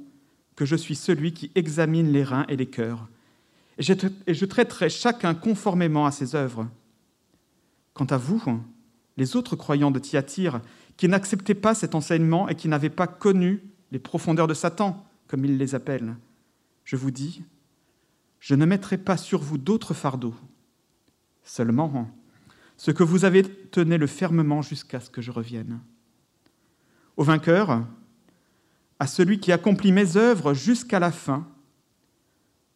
que 0.54 0.64
je 0.64 0.76
suis 0.76 0.94
celui 0.94 1.32
qui 1.32 1.50
examine 1.56 2.12
les 2.12 2.22
reins 2.22 2.46
et 2.48 2.56
les 2.56 2.66
cœurs, 2.66 3.08
et 3.78 4.34
je 4.34 4.44
traiterai 4.44 4.90
chacun 4.90 5.34
conformément 5.34 6.06
à 6.06 6.10
ses 6.10 6.34
œuvres. 6.34 6.68
Quant 7.94 8.06
à 8.06 8.16
vous, 8.16 8.42
les 9.16 9.36
autres 9.36 9.56
croyants 9.56 9.90
de 9.90 9.98
Thyatire, 9.98 10.60
qui 10.96 11.08
n'acceptaient 11.08 11.54
pas 11.54 11.74
cet 11.74 11.94
enseignement 11.94 12.48
et 12.48 12.54
qui 12.54 12.68
n'avaient 12.68 12.90
pas 12.90 13.06
connu 13.06 13.62
les 13.92 13.98
profondeurs 13.98 14.48
de 14.48 14.54
Satan, 14.54 15.04
comme 15.28 15.44
il 15.44 15.58
les 15.58 15.74
appelle, 15.74 16.16
je 16.84 16.96
vous 16.96 17.10
dis, 17.10 17.42
je 18.40 18.54
ne 18.54 18.66
mettrai 18.66 18.98
pas 18.98 19.16
sur 19.16 19.40
vous 19.40 19.58
d'autres 19.58 19.94
fardeaux. 19.94 20.34
Seulement, 21.44 22.10
ce 22.76 22.90
que 22.90 23.02
vous 23.02 23.24
avez, 23.24 23.42
tenez-le 23.42 24.06
fermement 24.06 24.62
jusqu'à 24.62 25.00
ce 25.00 25.10
que 25.10 25.22
je 25.22 25.30
revienne. 25.30 25.80
Au 27.16 27.24
vainqueur, 27.24 27.84
à 28.98 29.06
celui 29.06 29.40
qui 29.40 29.52
accomplit 29.52 29.92
mes 29.92 30.16
œuvres 30.16 30.54
jusqu'à 30.54 30.98
la 30.98 31.12
fin, 31.12 31.46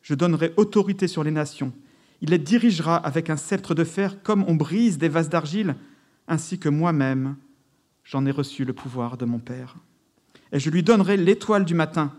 je 0.03 0.15
donnerai 0.15 0.53
autorité 0.57 1.09
sur 1.09 1.25
les 1.25 1.31
nations. 1.31 1.73
Il 2.21 2.31
les 2.31 2.39
dirigera 2.39 2.97
avec 2.97 3.31
un 3.31 3.37
sceptre 3.37 3.75
de 3.75 3.85
fer 3.85 4.23
comme 4.23 4.45
on 4.47 4.55
brise 4.55 4.99
des 4.99 5.09
vases 5.09 5.29
d'argile, 5.29 5.77
ainsi 6.29 6.59
que 6.59 6.69
moi-même, 6.69 7.37
j'en 8.05 8.27
ai 8.27 8.31
reçu 8.31 8.65
le 8.65 8.73
pouvoir 8.73 9.17
de 9.17 9.25
mon 9.25 9.39
Père. 9.39 9.77
Et 10.53 10.61
je 10.61 10.71
lui 10.71 10.83
donnerai 10.83 11.17
l'étoile 11.17 11.65
du 11.65 11.75
matin, 11.75 12.15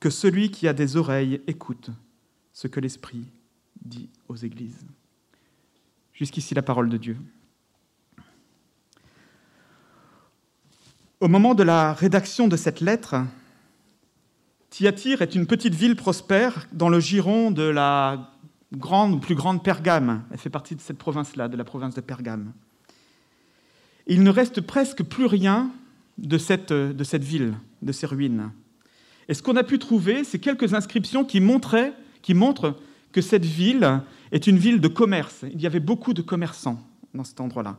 que 0.00 0.10
celui 0.10 0.50
qui 0.50 0.68
a 0.68 0.72
des 0.72 0.96
oreilles 0.96 1.40
écoute 1.46 1.90
ce 2.52 2.68
que 2.68 2.80
l'Esprit 2.80 3.24
dit 3.84 4.08
aux 4.28 4.36
églises. 4.36 4.84
Jusqu'ici 6.12 6.54
la 6.54 6.62
parole 6.62 6.88
de 6.88 6.96
Dieu. 6.96 7.16
Au 11.20 11.28
moment 11.28 11.54
de 11.54 11.62
la 11.62 11.94
rédaction 11.94 12.48
de 12.48 12.56
cette 12.56 12.80
lettre, 12.80 13.16
Thyatire 14.74 15.22
est 15.22 15.36
une 15.36 15.46
petite 15.46 15.76
ville 15.76 15.94
prospère 15.94 16.66
dans 16.72 16.88
le 16.88 16.98
giron 16.98 17.52
de 17.52 17.62
la 17.62 18.32
grande 18.76 19.22
plus 19.22 19.36
grande 19.36 19.62
Pergame. 19.62 20.24
Elle 20.32 20.38
fait 20.38 20.50
partie 20.50 20.74
de 20.74 20.80
cette 20.80 20.98
province-là, 20.98 21.46
de 21.46 21.56
la 21.56 21.62
province 21.62 21.94
de 21.94 22.00
Pergame. 22.00 22.52
Il 24.08 24.24
ne 24.24 24.30
reste 24.30 24.62
presque 24.62 25.04
plus 25.04 25.26
rien 25.26 25.70
de 26.18 26.38
cette, 26.38 26.72
de 26.72 27.04
cette 27.04 27.22
ville, 27.22 27.54
de 27.82 27.92
ces 27.92 28.06
ruines. 28.06 28.50
Et 29.28 29.34
ce 29.34 29.44
qu'on 29.44 29.54
a 29.54 29.62
pu 29.62 29.78
trouver, 29.78 30.24
c'est 30.24 30.40
quelques 30.40 30.74
inscriptions 30.74 31.24
qui, 31.24 31.38
montraient, 31.38 31.92
qui 32.20 32.34
montrent 32.34 32.76
que 33.12 33.20
cette 33.20 33.44
ville 33.44 34.00
est 34.32 34.48
une 34.48 34.58
ville 34.58 34.80
de 34.80 34.88
commerce. 34.88 35.44
Il 35.52 35.62
y 35.62 35.68
avait 35.68 35.78
beaucoup 35.78 36.14
de 36.14 36.22
commerçants 36.22 36.84
dans 37.14 37.22
cet 37.22 37.40
endroit-là. 37.40 37.78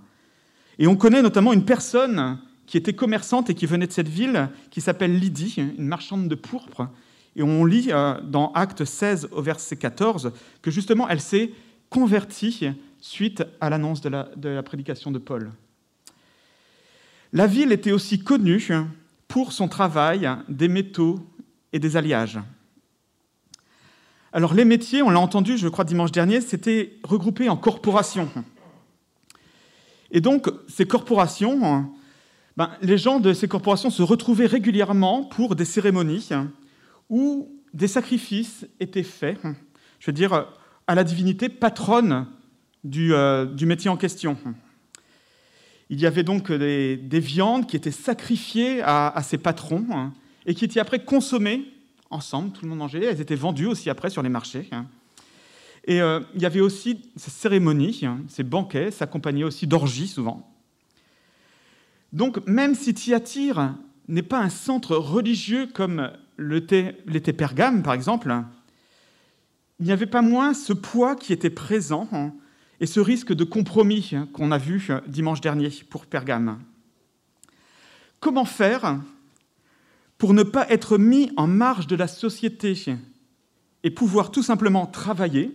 Et 0.79 0.87
on 0.87 0.95
connaît 0.95 1.21
notamment 1.21 1.51
une 1.51 1.65
personne 1.65 2.39
qui 2.65 2.77
était 2.77 2.93
commerçante 2.93 3.49
et 3.49 3.55
qui 3.55 3.65
venait 3.65 3.87
de 3.87 3.91
cette 3.91 4.09
ville, 4.09 4.49
qui 4.71 4.81
s'appelle 4.81 5.17
Lydie, 5.17 5.55
une 5.77 5.87
marchande 5.87 6.27
de 6.27 6.35
pourpre. 6.35 6.87
Et 7.35 7.43
on 7.43 7.65
lit 7.65 7.91
euh, 7.91 8.19
dans 8.21 8.51
Acte 8.53 8.85
16 8.85 9.29
au 9.31 9.41
verset 9.41 9.75
14 9.75 10.31
que 10.61 10.71
justement 10.71 11.07
elle 11.09 11.21
s'est 11.21 11.51
convertie 11.89 12.71
suite 12.99 13.43
à 13.61 13.69
l'annonce 13.69 14.01
de 14.01 14.09
la, 14.09 14.63
prédication 14.63 15.11
de 15.11 15.19
Paul. 15.19 15.51
La 17.33 17.47
ville 17.47 17.71
était 17.71 17.91
aussi 17.91 18.19
connue 18.19 18.71
pour 19.27 19.51
son 19.51 19.67
travail 19.67 20.29
des 20.47 20.67
métaux 20.67 21.19
et 21.73 21.79
des 21.79 21.97
alliages. 21.97 22.39
Alors 24.33 24.53
les 24.53 24.65
métiers, 24.65 25.01
on 25.01 25.09
l'a 25.09 25.19
entendu, 25.19 25.57
je 25.57 25.67
crois, 25.67 25.85
dimanche 25.85 26.11
dernier, 26.11 26.41
c'était 26.41 26.97
regroupé 27.03 27.47
en 27.47 27.57
corporations. 27.57 28.29
Et 30.11 30.21
donc 30.21 30.49
ces 30.67 30.85
corporations, 30.85 31.89
ben, 32.57 32.71
les 32.81 32.97
gens 32.97 33.19
de 33.19 33.33
ces 33.33 33.47
corporations 33.47 33.89
se 33.89 34.01
retrouvaient 34.01 34.45
régulièrement 34.45 35.23
pour 35.23 35.55
des 35.55 35.65
cérémonies 35.65 36.29
où 37.09 37.51
des 37.73 37.87
sacrifices 37.87 38.65
étaient 38.79 39.03
faits, 39.03 39.39
je 39.99 40.05
veux 40.07 40.13
dire, 40.13 40.47
à 40.87 40.95
la 40.95 41.03
divinité 41.03 41.49
patronne 41.49 42.27
du, 42.83 43.13
euh, 43.13 43.45
métier 43.61 43.89
en 43.89 43.97
question. 43.97 44.37
Il 45.89 45.99
y 45.99 46.05
avait 46.05 46.23
donc 46.23 46.51
des, 46.51 47.19
viandes 47.19 47.67
qui 47.67 47.75
étaient 47.75 47.91
sacrifiées 47.91 48.81
à, 48.83 49.21
ces 49.23 49.37
patrons 49.37 50.11
et 50.45 50.55
qui 50.55 50.65
étaient 50.65 50.79
après 50.79 51.03
consommées 51.03 51.65
ensemble, 52.09 52.51
tout 52.51 52.63
le 52.63 52.69
monde 52.69 52.79
mangeait, 52.79 53.03
elles 53.03 53.19
étaient 53.19 53.35
vendues 53.35 53.65
aussi 53.65 53.89
après 53.89 54.09
sur 54.09 54.21
les 54.21 54.29
marchés. 54.29 54.69
Et 55.85 56.01
euh, 56.01 56.21
il 56.33 56.41
y 56.41 56.45
avait 56.45 56.61
aussi 56.61 57.01
ces 57.15 57.29
cérémonies, 57.29 58.05
ces 58.29 58.43
banquets 58.43 58.91
s'accompagnaient 58.91 59.43
aussi 59.43 59.67
d'orgies 59.67 60.07
souvent. 60.07 60.54
Donc 62.15 62.47
même 62.47 62.75
si 62.75 62.93
Thyatire 62.93 63.75
n'est 64.07 64.23
pas 64.23 64.39
un 64.39 64.47
centre 64.47 64.95
religieux 64.95 65.67
comme 65.67 66.13
l'était 66.37 67.33
Pergame 67.33 67.83
par 67.83 67.93
exemple, 67.93 68.33
il 69.81 69.85
n'y 69.85 69.91
avait 69.91 70.05
pas 70.05 70.21
moins 70.21 70.53
ce 70.53 70.71
poids 70.71 71.17
qui 71.17 71.33
était 71.33 71.49
présent 71.49 72.07
et 72.79 72.85
ce 72.85 73.01
risque 73.01 73.33
de 73.33 73.43
compromis 73.43 74.13
qu'on 74.31 74.53
a 74.53 74.57
vu 74.57 74.87
dimanche 75.07 75.41
dernier 75.41 75.69
pour 75.89 76.05
Pergame. 76.05 76.61
Comment 78.21 78.45
faire 78.45 79.01
pour 80.17 80.33
ne 80.33 80.43
pas 80.43 80.69
être 80.69 80.97
mis 80.97 81.33
en 81.35 81.47
marge 81.47 81.85
de 81.85 81.97
la 81.97 82.07
société 82.07 82.95
et 83.83 83.91
pouvoir 83.91 84.31
tout 84.31 84.41
simplement 84.41 84.85
travailler, 84.85 85.53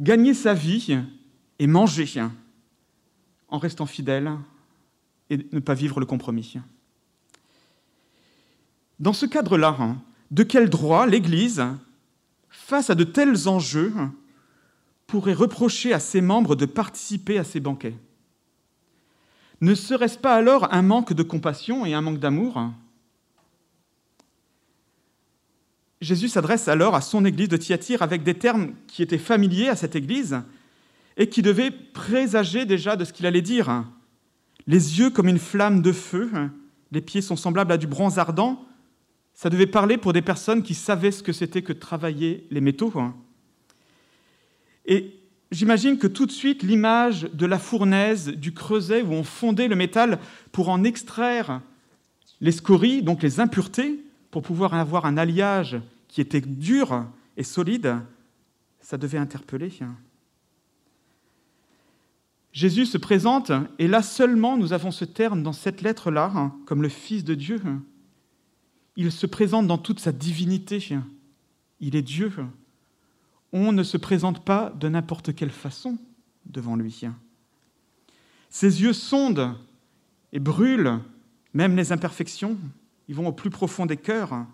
gagner 0.00 0.34
sa 0.34 0.52
vie 0.52 0.98
et 1.58 1.66
manger 1.66 2.20
en 3.48 3.56
restant 3.56 3.86
fidèle 3.86 4.30
et 5.30 5.38
ne 5.52 5.60
pas 5.60 5.74
vivre 5.74 6.00
le 6.00 6.06
compromis. 6.06 6.56
Dans 9.00 9.12
ce 9.12 9.26
cadre-là, 9.26 9.96
de 10.30 10.42
quel 10.42 10.70
droit 10.70 11.06
l'Église, 11.06 11.64
face 12.48 12.90
à 12.90 12.94
de 12.94 13.04
tels 13.04 13.48
enjeux, 13.48 13.92
pourrait 15.06 15.34
reprocher 15.34 15.92
à 15.92 16.00
ses 16.00 16.20
membres 16.20 16.56
de 16.56 16.66
participer 16.66 17.38
à 17.38 17.44
ces 17.44 17.60
banquets? 17.60 17.96
Ne 19.60 19.74
serait-ce 19.74 20.18
pas 20.18 20.34
alors 20.34 20.72
un 20.72 20.82
manque 20.82 21.12
de 21.12 21.22
compassion 21.22 21.86
et 21.86 21.94
un 21.94 22.00
manque 22.00 22.18
d'amour? 22.18 22.70
Jésus 26.00 26.28
s'adresse 26.28 26.68
alors 26.68 26.94
à 26.94 27.00
son 27.00 27.24
église 27.24 27.48
de 27.48 27.56
Thyatire 27.56 28.02
avec 28.02 28.22
des 28.24 28.34
termes 28.34 28.74
qui 28.86 29.02
étaient 29.02 29.18
familiers 29.18 29.68
à 29.68 29.76
cette 29.76 29.96
église 29.96 30.42
et 31.16 31.28
qui 31.28 31.40
devaient 31.40 31.70
présager 31.70 32.66
déjà 32.66 32.96
de 32.96 33.04
ce 33.04 33.12
qu'il 33.12 33.26
allait 33.26 33.40
dire. 33.40 33.84
Les 34.66 34.98
yeux 34.98 35.10
comme 35.10 35.28
une 35.28 35.38
flamme 35.38 35.82
de 35.82 35.92
feu, 35.92 36.30
les 36.90 37.00
pieds 37.00 37.20
sont 37.20 37.36
semblables 37.36 37.72
à 37.72 37.76
du 37.76 37.86
bronze 37.86 38.18
ardent. 38.18 38.64
Ça 39.34 39.50
devait 39.50 39.66
parler 39.66 39.98
pour 39.98 40.12
des 40.12 40.22
personnes 40.22 40.62
qui 40.62 40.74
savaient 40.74 41.10
ce 41.10 41.22
que 41.22 41.32
c'était 41.32 41.62
que 41.62 41.72
travailler 41.72 42.46
les 42.50 42.60
métaux. 42.60 42.92
Et 44.86 45.12
j'imagine 45.50 45.98
que 45.98 46.06
tout 46.06 46.26
de 46.26 46.32
suite, 46.32 46.62
l'image 46.62 47.28
de 47.32 47.46
la 47.46 47.58
fournaise, 47.58 48.28
du 48.28 48.54
creuset 48.54 49.02
où 49.02 49.12
on 49.12 49.24
fondait 49.24 49.68
le 49.68 49.76
métal 49.76 50.18
pour 50.52 50.68
en 50.68 50.84
extraire 50.84 51.60
les 52.40 52.52
scories, 52.52 53.02
donc 53.02 53.22
les 53.22 53.40
impuretés, 53.40 54.00
pour 54.30 54.42
pouvoir 54.42 54.74
avoir 54.74 55.06
un 55.06 55.16
alliage 55.16 55.76
qui 56.08 56.20
était 56.20 56.40
dur 56.40 57.06
et 57.36 57.42
solide, 57.42 57.96
ça 58.80 58.98
devait 58.98 59.18
interpeller. 59.18 59.72
Jésus 62.54 62.86
se 62.86 62.96
présente, 62.96 63.52
et 63.78 63.86
là 63.86 64.00
seulement 64.00 64.56
nous 64.56 64.72
avons 64.72 64.90
ce 64.90 65.04
terme 65.04 65.42
dans 65.42 65.52
cette 65.52 65.82
lettre-là, 65.82 66.52
comme 66.64 66.80
le 66.80 66.88
Fils 66.88 67.22
de 67.22 67.34
Dieu. 67.34 67.60
Il 68.96 69.12
se 69.12 69.26
présente 69.26 69.66
dans 69.66 69.76
toute 69.76 70.00
sa 70.00 70.12
divinité. 70.12 70.96
Il 71.80 71.96
est 71.96 72.02
Dieu 72.02 72.32
on 73.54 73.70
ne 73.70 73.84
se 73.84 73.96
présente 73.96 74.44
pas 74.44 74.70
de 74.80 74.88
n'importe 74.88 75.32
quelle 75.32 75.52
façon 75.52 75.96
devant 76.44 76.74
lui. 76.74 77.02
Ses 78.50 78.82
yeux 78.82 78.92
sondent 78.92 79.56
et 80.32 80.40
brûlent 80.40 80.98
même 81.54 81.76
les 81.76 81.92
imperfections, 81.92 82.58
ils 83.06 83.14
vont 83.14 83.28
au 83.28 83.32
plus 83.32 83.50
profond 83.50 83.86
des 83.86 83.96
cœurs. 83.96 84.44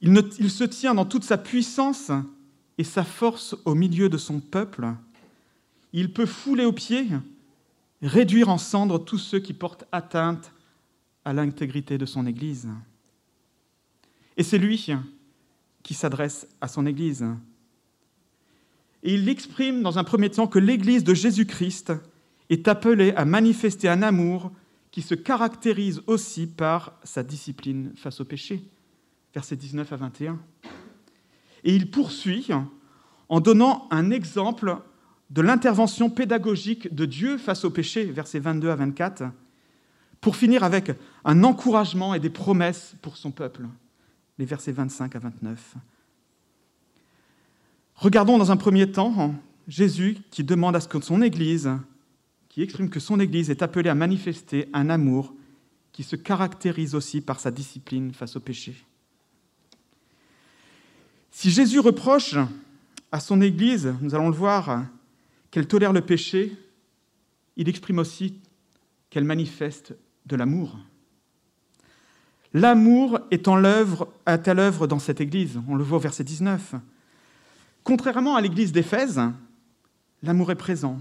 Il, 0.00 0.18
il, 0.38 0.50
se 0.50 0.64
tient 0.64 0.94
dans 0.94 1.04
toute 1.04 1.24
sa 1.24 1.36
puissance 1.36 2.10
et 2.78 2.84
sa 2.84 3.04
force 3.04 3.54
au 3.66 3.74
milieu 3.74 4.08
de 4.08 4.16
son 4.16 4.40
peuple. 4.40 4.88
Il 5.92 6.12
peut 6.12 6.26
fouler 6.26 6.64
aux 6.64 6.72
pieds, 6.72 7.06
réduire 8.02 8.48
en 8.48 8.58
cendres 8.58 8.98
tous 8.98 9.18
ceux 9.18 9.40
qui 9.40 9.52
portent 9.52 9.86
atteinte 9.92 10.52
à 11.24 11.32
l'intégrité 11.32 11.98
de 11.98 12.06
son 12.06 12.26
Église. 12.26 12.68
Et 14.36 14.42
c'est 14.42 14.58
lui 14.58 14.94
qui 15.82 15.94
s'adresse 15.94 16.46
à 16.60 16.68
son 16.68 16.86
Église. 16.86 17.24
Et 19.02 19.14
il 19.14 19.28
exprime 19.28 19.82
dans 19.82 19.98
un 19.98 20.04
premier 20.04 20.30
temps 20.30 20.46
que 20.46 20.58
l'Église 20.58 21.04
de 21.04 21.14
Jésus-Christ 21.14 21.92
est 22.50 22.68
appelée 22.68 23.12
à 23.12 23.24
manifester 23.24 23.88
un 23.88 24.02
amour 24.02 24.50
qui 24.90 25.02
se 25.02 25.14
caractérise 25.14 26.02
aussi 26.06 26.46
par 26.46 26.98
sa 27.04 27.22
discipline 27.22 27.92
face 27.94 28.20
au 28.20 28.24
péché. 28.24 28.62
Versets 29.34 29.56
19 29.56 29.92
à 29.92 29.96
21. 29.96 30.38
Et 31.64 31.74
il 31.74 31.90
poursuit 31.90 32.48
en 33.28 33.40
donnant 33.40 33.86
un 33.90 34.10
exemple 34.10 34.78
de 35.30 35.42
l'intervention 35.42 36.10
pédagogique 36.10 36.94
de 36.94 37.04
Dieu 37.04 37.38
face 37.38 37.64
au 37.64 37.70
péché, 37.70 38.04
versets 38.04 38.38
22 38.38 38.70
à 38.70 38.76
24, 38.76 39.24
pour 40.20 40.36
finir 40.36 40.64
avec 40.64 40.92
un 41.24 41.44
encouragement 41.44 42.14
et 42.14 42.20
des 42.20 42.30
promesses 42.30 42.94
pour 43.02 43.16
son 43.16 43.30
peuple 43.30 43.66
les 44.38 44.44
versets 44.44 44.72
25 44.72 45.16
à 45.16 45.18
29. 45.18 45.74
Regardons 47.96 48.38
dans 48.38 48.52
un 48.52 48.56
premier 48.56 48.90
temps 48.90 49.34
Jésus 49.66 50.18
qui 50.30 50.44
demande 50.44 50.76
à 50.76 50.80
ce 50.80 50.88
que 50.88 51.00
son 51.00 51.20
Église, 51.20 51.70
qui 52.48 52.62
exprime 52.62 52.88
que 52.88 53.00
son 53.00 53.20
Église 53.20 53.50
est 53.50 53.62
appelée 53.62 53.90
à 53.90 53.94
manifester 53.94 54.68
un 54.72 54.88
amour 54.88 55.34
qui 55.92 56.04
se 56.04 56.16
caractérise 56.16 56.94
aussi 56.94 57.20
par 57.20 57.40
sa 57.40 57.50
discipline 57.50 58.12
face 58.12 58.36
au 58.36 58.40
péché. 58.40 58.76
Si 61.32 61.50
Jésus 61.50 61.80
reproche 61.80 62.36
à 63.10 63.20
son 63.20 63.40
Église, 63.40 63.92
nous 64.00 64.14
allons 64.14 64.28
le 64.28 64.34
voir, 64.34 64.84
tolère 65.66 65.92
le 65.92 66.00
péché, 66.00 66.52
il 67.56 67.68
exprime 67.68 67.98
aussi 67.98 68.40
qu'elle 69.10 69.24
manifeste 69.24 69.94
de 70.26 70.36
l'amour. 70.36 70.78
L'amour 72.54 73.20
est, 73.30 73.48
en 73.48 73.62
à 73.62 74.54
l'œuvre 74.54 74.86
dans 74.86 74.98
cette 74.98 75.20
Église. 75.20 75.60
On 75.68 75.74
le 75.74 75.84
voit 75.84 75.98
au 75.98 76.00
verset 76.00 76.24
19. 76.24 76.74
Contrairement 77.84 78.36
à 78.36 78.40
l'Église 78.40 78.72
d'Éphèse, 78.72 79.20
l'amour 80.22 80.50
est 80.50 80.56
présent, 80.56 81.00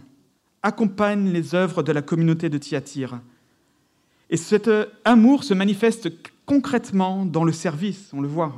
accompagne 0.64 1.32
les 1.32 1.56
œuvres 1.56 1.84
de 1.84 1.92
la 1.92 2.02
communauté 2.02 2.50
de 2.50 2.58
Thyatire. 2.58 3.20
Et 4.30 4.38
cet 4.38 4.70
amour 5.06 5.44
se 5.44 5.54
manifeste 5.54 6.10
concrètement 6.46 7.26
dans 7.26 7.44
le 7.44 7.54
service, 7.54 8.10
on 8.14 8.22
le 8.22 8.28
voit. 8.28 8.54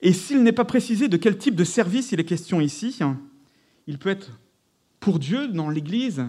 Et 0.00 0.12
s'il 0.12 0.42
n'est 0.42 0.52
pas 0.52 0.64
précisé 0.64 1.08
de 1.08 1.16
quel 1.16 1.38
type 1.38 1.54
de 1.54 1.64
service 1.64 2.12
il 2.12 2.20
est 2.20 2.24
question 2.24 2.60
ici, 2.60 2.98
il 3.86 3.98
peut 3.98 4.10
être 4.10 4.30
pour 5.00 5.18
Dieu 5.18 5.48
dans 5.48 5.68
l'Église, 5.68 6.24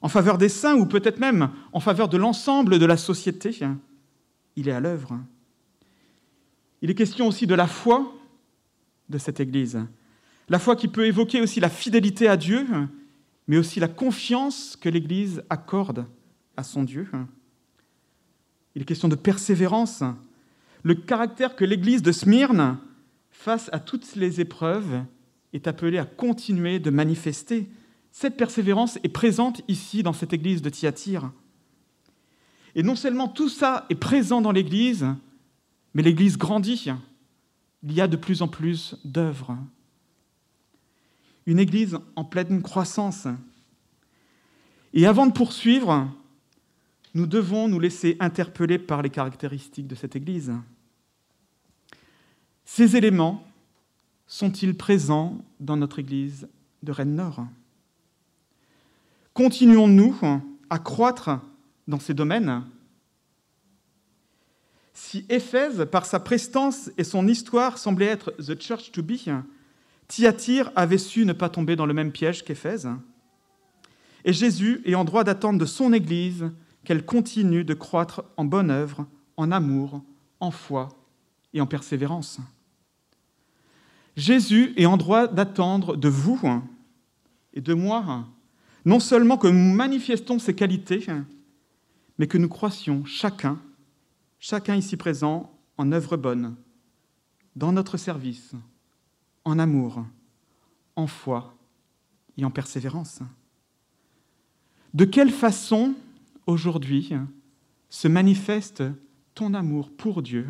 en 0.00 0.08
faveur 0.08 0.38
des 0.38 0.48
saints 0.48 0.76
ou 0.76 0.86
peut-être 0.86 1.18
même 1.18 1.50
en 1.72 1.80
faveur 1.80 2.08
de 2.08 2.16
l'ensemble 2.16 2.78
de 2.78 2.86
la 2.86 2.96
société 2.96 3.52
il 4.56 4.68
est 4.68 4.72
à 4.72 4.80
l'œuvre. 4.80 5.18
Il 6.82 6.90
est 6.90 6.94
question 6.94 7.28
aussi 7.28 7.46
de 7.46 7.54
la 7.54 7.66
foi 7.66 8.12
de 9.08 9.18
cette 9.18 9.40
Église. 9.40 9.80
La 10.48 10.58
foi 10.58 10.76
qui 10.76 10.88
peut 10.88 11.06
évoquer 11.06 11.40
aussi 11.40 11.60
la 11.60 11.68
fidélité 11.68 12.28
à 12.28 12.36
Dieu, 12.36 12.66
mais 13.46 13.56
aussi 13.56 13.80
la 13.80 13.88
confiance 13.88 14.76
que 14.76 14.88
l'Église 14.88 15.42
accorde 15.48 16.06
à 16.56 16.64
son 16.64 16.82
Dieu. 16.82 17.08
Il 18.74 18.82
est 18.82 18.86
question 18.86 19.08
de 19.08 19.14
persévérance. 19.14 20.02
Le 20.82 20.94
caractère 20.94 21.56
que 21.56 21.64
l'Église 21.64 22.02
de 22.02 22.12
Smyrne 22.12 22.78
face 23.30 23.70
à 23.72 23.78
toutes 23.78 24.14
les 24.16 24.40
épreuves, 24.40 25.04
est 25.52 25.66
appelé 25.66 25.98
à 25.98 26.04
continuer 26.04 26.78
de 26.78 26.90
manifester. 26.90 27.68
Cette 28.10 28.36
persévérance 28.36 28.98
est 29.02 29.08
présente 29.08 29.62
ici 29.68 30.02
dans 30.02 30.12
cette 30.12 30.32
église 30.32 30.62
de 30.62 30.70
Thyatire. 30.70 31.30
Et 32.74 32.82
non 32.82 32.96
seulement 32.96 33.28
tout 33.28 33.48
ça 33.48 33.86
est 33.90 33.94
présent 33.94 34.40
dans 34.40 34.52
l'église, 34.52 35.06
mais 35.94 36.02
l'église 36.02 36.38
grandit. 36.38 36.88
Il 37.82 37.92
y 37.92 38.00
a 38.00 38.08
de 38.08 38.16
plus 38.16 38.42
en 38.42 38.48
plus 38.48 38.96
d'œuvres. 39.04 39.56
Une 41.46 41.58
église 41.58 41.98
en 42.16 42.24
pleine 42.24 42.62
croissance. 42.62 43.26
Et 44.94 45.06
avant 45.06 45.26
de 45.26 45.32
poursuivre, 45.32 46.08
nous 47.14 47.26
devons 47.26 47.68
nous 47.68 47.80
laisser 47.80 48.16
interpeller 48.20 48.78
par 48.78 49.02
les 49.02 49.10
caractéristiques 49.10 49.86
de 49.86 49.94
cette 49.94 50.16
église. 50.16 50.52
Ces 52.64 52.96
éléments 52.96 53.46
sont-ils 54.32 54.74
présents 54.74 55.44
dans 55.60 55.76
notre 55.76 55.98
église 55.98 56.48
de 56.82 56.90
Rennes-Nord? 56.90 57.44
Continuons-nous 59.34 60.16
à 60.70 60.78
croître 60.78 61.28
dans 61.86 62.00
ces 62.00 62.14
domaines? 62.14 62.64
Si 64.94 65.26
Éphèse, 65.28 65.86
par 65.92 66.06
sa 66.06 66.18
prestance 66.18 66.90
et 66.96 67.04
son 67.04 67.28
histoire, 67.28 67.76
semblait 67.76 68.06
être 68.06 68.30
the 68.38 68.58
church 68.58 68.90
to 68.90 69.02
be, 69.02 69.18
Thyatire 70.08 70.72
avait 70.76 70.96
su 70.96 71.26
ne 71.26 71.34
pas 71.34 71.50
tomber 71.50 71.76
dans 71.76 71.86
le 71.86 71.92
même 71.92 72.10
piège 72.10 72.42
qu'Éphèse. 72.42 72.88
Et 74.24 74.32
Jésus 74.32 74.80
est 74.86 74.94
en 74.94 75.04
droit 75.04 75.24
d'attendre 75.24 75.58
de 75.58 75.66
son 75.66 75.92
Église 75.92 76.50
qu'elle 76.84 77.04
continue 77.04 77.64
de 77.64 77.74
croître 77.74 78.24
en 78.38 78.46
bonne 78.46 78.70
œuvre, 78.70 79.06
en 79.36 79.52
amour, 79.52 80.02
en 80.40 80.50
foi 80.50 80.88
et 81.52 81.60
en 81.60 81.66
persévérance. 81.66 82.40
Jésus 84.16 84.72
est 84.76 84.86
en 84.86 84.96
droit 84.96 85.26
d'attendre 85.26 85.96
de 85.96 86.08
vous 86.08 86.40
et 87.54 87.60
de 87.60 87.74
moi 87.74 88.26
non 88.84 89.00
seulement 89.00 89.38
que 89.38 89.46
nous 89.46 89.74
manifestons 89.74 90.38
ces 90.38 90.54
qualités, 90.54 91.06
mais 92.18 92.26
que 92.26 92.38
nous 92.38 92.48
croissions 92.48 93.04
chacun, 93.04 93.60
chacun 94.38 94.76
ici 94.76 94.96
présent, 94.96 95.56
en 95.78 95.92
œuvre 95.92 96.16
bonne, 96.16 96.56
dans 97.56 97.72
notre 97.72 97.96
service, 97.96 98.52
en 99.44 99.58
amour, 99.58 100.04
en 100.96 101.06
foi 101.06 101.54
et 102.36 102.44
en 102.44 102.50
persévérance. 102.50 103.20
De 104.94 105.04
quelle 105.04 105.30
façon, 105.30 105.94
aujourd'hui, 106.46 107.12
se 107.88 108.08
manifeste 108.08 108.82
ton 109.34 109.54
amour 109.54 109.90
pour 109.90 110.22
Dieu 110.22 110.46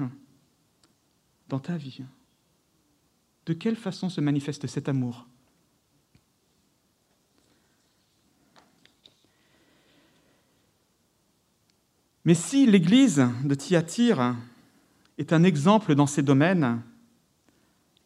dans 1.49 1.61
ta 1.61 1.77
vie? 1.77 2.03
De 3.47 3.53
quelle 3.53 3.77
façon 3.77 4.09
se 4.09 4.21
manifeste 4.21 4.67
cet 4.67 4.89
amour? 4.89 5.27
Mais 12.25 12.35
si 12.35 12.67
l'Église 12.67 13.27
de 13.43 13.55
Thyatire 13.55 14.37
est 15.19 15.33
un 15.33 15.43
exemple 15.43 15.95
dans 15.95 16.07
ces 16.07 16.23
domaines, 16.23 16.81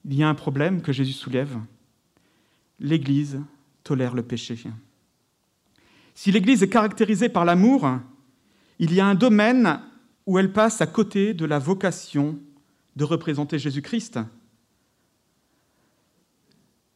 il 0.06 0.14
y 0.14 0.22
a 0.22 0.28
un 0.28 0.34
problème 0.34 0.80
que 0.80 0.92
Jésus 0.92 1.12
soulève. 1.12 1.58
L'Église 2.80 3.40
tolère 3.82 4.14
le 4.14 4.22
péché. 4.22 4.58
Si 6.14 6.32
l'Église 6.32 6.62
est 6.62 6.70
caractérisée 6.70 7.28
par 7.28 7.44
l'amour, 7.44 7.98
il 8.78 8.94
y 8.94 9.00
a 9.00 9.06
un 9.06 9.14
domaine 9.14 9.80
où 10.24 10.38
elle 10.38 10.52
passe 10.52 10.80
à 10.80 10.86
côté 10.86 11.34
de 11.34 11.44
la 11.44 11.58
vocation 11.58 12.38
de 12.96 13.04
représenter 13.04 13.58
Jésus-Christ. 13.58 14.18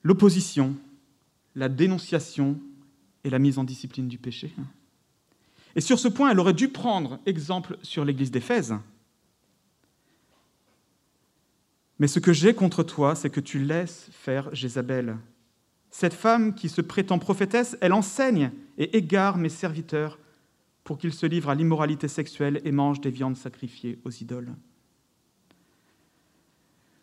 L'opposition, 0.02 0.76
la 1.54 1.69
dénonciation 1.69 2.59
et 3.25 3.30
la 3.30 3.39
mise 3.39 3.58
en 3.58 3.65
discipline 3.65 4.08
du 4.08 4.19
péché. 4.19 4.52
Et 5.76 5.80
sur 5.80 5.99
ce 5.99 6.08
point, 6.08 6.30
elle 6.30 6.41
aurait 6.41 6.54
dû 6.54 6.69
prendre 6.69 7.21
exemple 7.26 7.78
sur 7.82 8.04
l'église 8.04 8.30
d'Éphèse. 8.30 8.75
Mais 11.99 12.08
ce 12.08 12.19
que 12.19 12.32
j'ai 12.32 12.54
contre 12.54 12.82
toi, 12.82 13.15
c'est 13.15 13.30
que 13.30 13.41
tu 13.41 13.58
laisses 13.58 14.08
faire 14.10 14.52
Jézabel. 14.54 15.19
Cette 15.91 16.15
femme 16.15 16.54
qui 16.54 16.69
se 16.69 16.80
prétend 16.80 17.19
prophétesse, 17.19 17.76
elle 17.80 17.93
enseigne 17.93 18.52
et 18.78 18.97
égare 18.97 19.36
mes 19.36 19.49
serviteurs 19.49 20.19
pour 20.82 20.99
qu'ils 20.99 21.13
se 21.13 21.26
livrent 21.26 21.50
à 21.50 21.54
l'immoralité 21.54 22.08
sexuelle 22.08 22.60
et 22.65 22.73
mangent 22.73 23.00
des 23.00 23.10
viandes 23.10 23.36
sacrifiées 23.36 23.99
aux 24.04 24.10
idoles. 24.10 24.54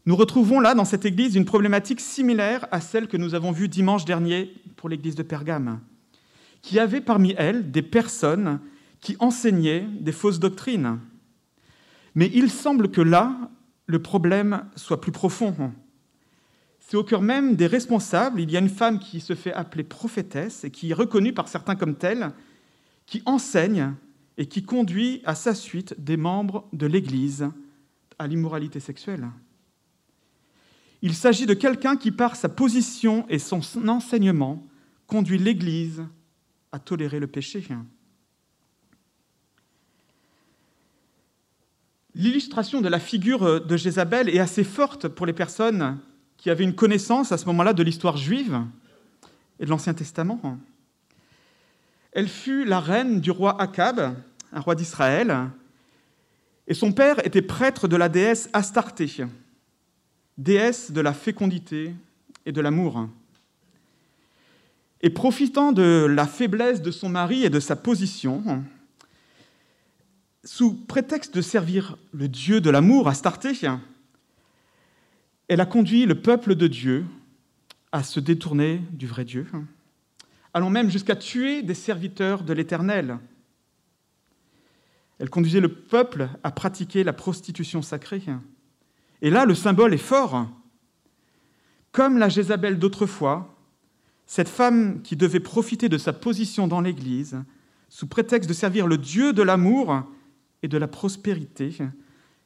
Nous 0.07 0.15
retrouvons 0.15 0.61
là, 0.61 0.73
dans 0.73 0.85
cette 0.85 1.03
église, 1.03 1.35
une 1.35 1.43
problématique 1.43 1.99
similaire 1.99 2.65
à 2.71 2.79
celle 2.79 3.09
que 3.09 3.17
nous 3.17 3.35
avons 3.35 3.51
vue 3.51 3.67
dimanche 3.67 4.05
dernier 4.05 4.53
pour 4.77 4.87
l'église 4.87 5.15
de 5.15 5.21
Pergame 5.21 5.81
qui 6.61 6.79
avait 6.79 7.01
parmi 7.01 7.35
elles 7.37 7.71
des 7.71 7.81
personnes 7.81 8.61
qui 9.01 9.17
enseignaient 9.19 9.85
des 9.99 10.13
fausses 10.13 10.39
doctrines. 10.39 10.97
Mais 12.15 12.31
il 12.33 12.49
semble 12.49 12.89
que 12.89 13.01
là, 13.01 13.51
le 13.85 14.01
problème 14.01 14.63
soit 14.77 15.01
plus 15.01 15.11
profond. 15.11 15.73
C'est 16.79 16.95
au 16.95 17.03
cœur 17.03 17.21
même 17.21 17.57
des 17.57 17.67
responsables, 17.67 18.39
il 18.39 18.49
y 18.49 18.55
a 18.55 18.61
une 18.61 18.69
femme 18.69 18.99
qui 18.99 19.19
se 19.19 19.35
fait 19.35 19.53
appeler 19.53 19.83
prophétesse 19.83 20.63
et 20.63 20.71
qui 20.71 20.91
est 20.91 20.93
reconnue 20.93 21.33
par 21.33 21.49
certains 21.49 21.75
comme 21.75 21.95
telle, 21.95 22.31
qui 23.07 23.21
enseigne 23.25 23.93
et 24.37 24.45
qui 24.45 24.63
conduit 24.63 25.21
à 25.25 25.35
sa 25.35 25.53
suite 25.53 25.95
des 25.97 26.15
membres 26.15 26.65
de 26.71 26.87
l'Église 26.87 27.49
à 28.17 28.25
l'immoralité 28.25 28.79
sexuelle. 28.79 29.27
Il 31.01 31.13
s'agit 31.13 31.45
de 31.45 31.53
quelqu'un 31.53 31.95
qui, 31.95 32.11
par 32.11 32.35
sa 32.35 32.49
position 32.49 33.25
et 33.29 33.39
son 33.39 33.61
enseignement, 33.87 34.65
conduit 35.05 35.37
l'Église 35.37 36.03
à 36.71 36.79
tolérer 36.79 37.19
le 37.19 37.27
péché. 37.27 37.63
L'illustration 42.15 42.81
de 42.81 42.89
la 42.89 42.99
figure 42.99 43.63
de 43.63 43.77
Jézabel 43.77 44.27
est 44.27 44.39
assez 44.39 44.63
forte 44.63 45.07
pour 45.07 45.25
les 45.25 45.33
personnes 45.33 45.99
qui 46.37 46.49
avaient 46.49 46.63
une 46.63 46.75
connaissance 46.75 47.31
à 47.31 47.37
ce 47.37 47.45
moment-là 47.45 47.73
de 47.73 47.83
l'histoire 47.83 48.17
juive 48.17 48.59
et 49.59 49.65
de 49.65 49.69
l'Ancien 49.69 49.93
Testament. 49.93 50.57
Elle 52.11 52.27
fut 52.27 52.65
la 52.65 52.79
reine 52.79 53.21
du 53.21 53.29
roi 53.29 53.61
Akab, 53.61 54.15
un 54.51 54.59
roi 54.59 54.73
d'Israël, 54.73 55.49
et 56.67 56.73
son 56.73 56.91
père 56.91 57.25
était 57.25 57.41
prêtre 57.41 57.87
de 57.87 57.95
la 57.95 58.09
déesse 58.09 58.49
Astarté, 58.53 59.07
déesse 60.37 60.91
de 60.91 61.01
la 61.01 61.13
fécondité 61.13 61.93
et 62.45 62.51
de 62.51 62.61
l'amour. 62.61 63.07
Et 65.01 65.09
profitant 65.09 65.71
de 65.71 66.07
la 66.09 66.25
faiblesse 66.25 66.81
de 66.81 66.91
son 66.91 67.09
mari 67.09 67.43
et 67.43 67.49
de 67.49 67.59
sa 67.59 67.75
position, 67.75 68.63
sous 70.43 70.73
prétexte 70.73 71.35
de 71.35 71.41
servir 71.41 71.97
le 72.13 72.27
Dieu 72.27 72.61
de 72.61 72.69
l'amour, 72.69 73.07
Astarté, 73.07 73.51
elle 75.47 75.61
a 75.61 75.65
conduit 75.65 76.05
le 76.05 76.21
peuple 76.21 76.55
de 76.55 76.67
Dieu 76.67 77.05
à 77.91 78.03
se 78.03 78.19
détourner 78.19 78.81
du 78.91 79.07
vrai 79.07 79.25
Dieu, 79.25 79.45
allant 80.53 80.69
même 80.69 80.89
jusqu'à 80.89 81.15
tuer 81.15 81.61
des 81.63 81.73
serviteurs 81.73 82.43
de 82.43 82.53
l'Éternel. 82.53 83.19
Elle 85.19 85.29
conduisait 85.29 85.59
le 85.59 85.73
peuple 85.73 86.29
à 86.43 86.51
pratiquer 86.51 87.03
la 87.03 87.13
prostitution 87.13 87.81
sacrée. 87.81 88.23
Et 89.21 89.29
là, 89.29 89.45
le 89.45 89.55
symbole 89.55 89.93
est 89.93 89.97
fort. 89.97 90.47
Comme 91.91 92.17
la 92.17 92.29
Jézabel 92.29 92.77
d'autrefois, 92.77 93.55
cette 94.25 94.49
femme 94.49 95.01
qui 95.01 95.15
devait 95.15 95.39
profiter 95.39 95.89
de 95.89 95.97
sa 95.97 96.13
position 96.13 96.67
dans 96.67 96.81
l'Église, 96.81 97.41
sous 97.89 98.07
prétexte 98.07 98.49
de 98.49 98.53
servir 98.53 98.85
le 98.85 98.97
Dieu 98.97 99.33
de 99.33 99.41
l'amour 99.41 100.03
et 100.61 100.67
de 100.67 100.77
la 100.77 100.87
prospérité, 100.87 101.75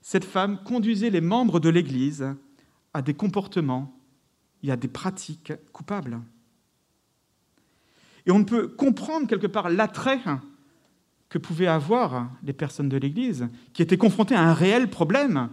cette 0.01 0.25
femme 0.25 0.63
conduisait 0.63 1.09
les 1.09 1.21
membres 1.21 1.59
de 1.59 1.69
l'Église 1.69 2.25
à 2.93 3.01
des 3.01 3.13
comportements 3.13 3.93
et 4.63 4.71
à 4.71 4.77
des 4.77 4.87
pratiques 4.87 5.53
coupables. 5.71 6.21
Et 8.25 8.31
on 8.31 8.39
ne 8.39 8.43
peut 8.43 8.67
comprendre 8.67 9.27
quelque 9.27 9.47
part 9.47 9.69
l'attrait 9.69 10.21
que 11.29 11.37
pouvaient 11.37 11.67
avoir 11.67 12.29
les 12.43 12.53
personnes 12.53 12.89
de 12.89 12.97
l'Église, 12.97 13.47
qui 13.73 13.81
étaient 13.81 13.97
confrontées 13.97 14.35
à 14.35 14.43
un 14.43 14.53
réel 14.53 14.89
problème 14.89 15.49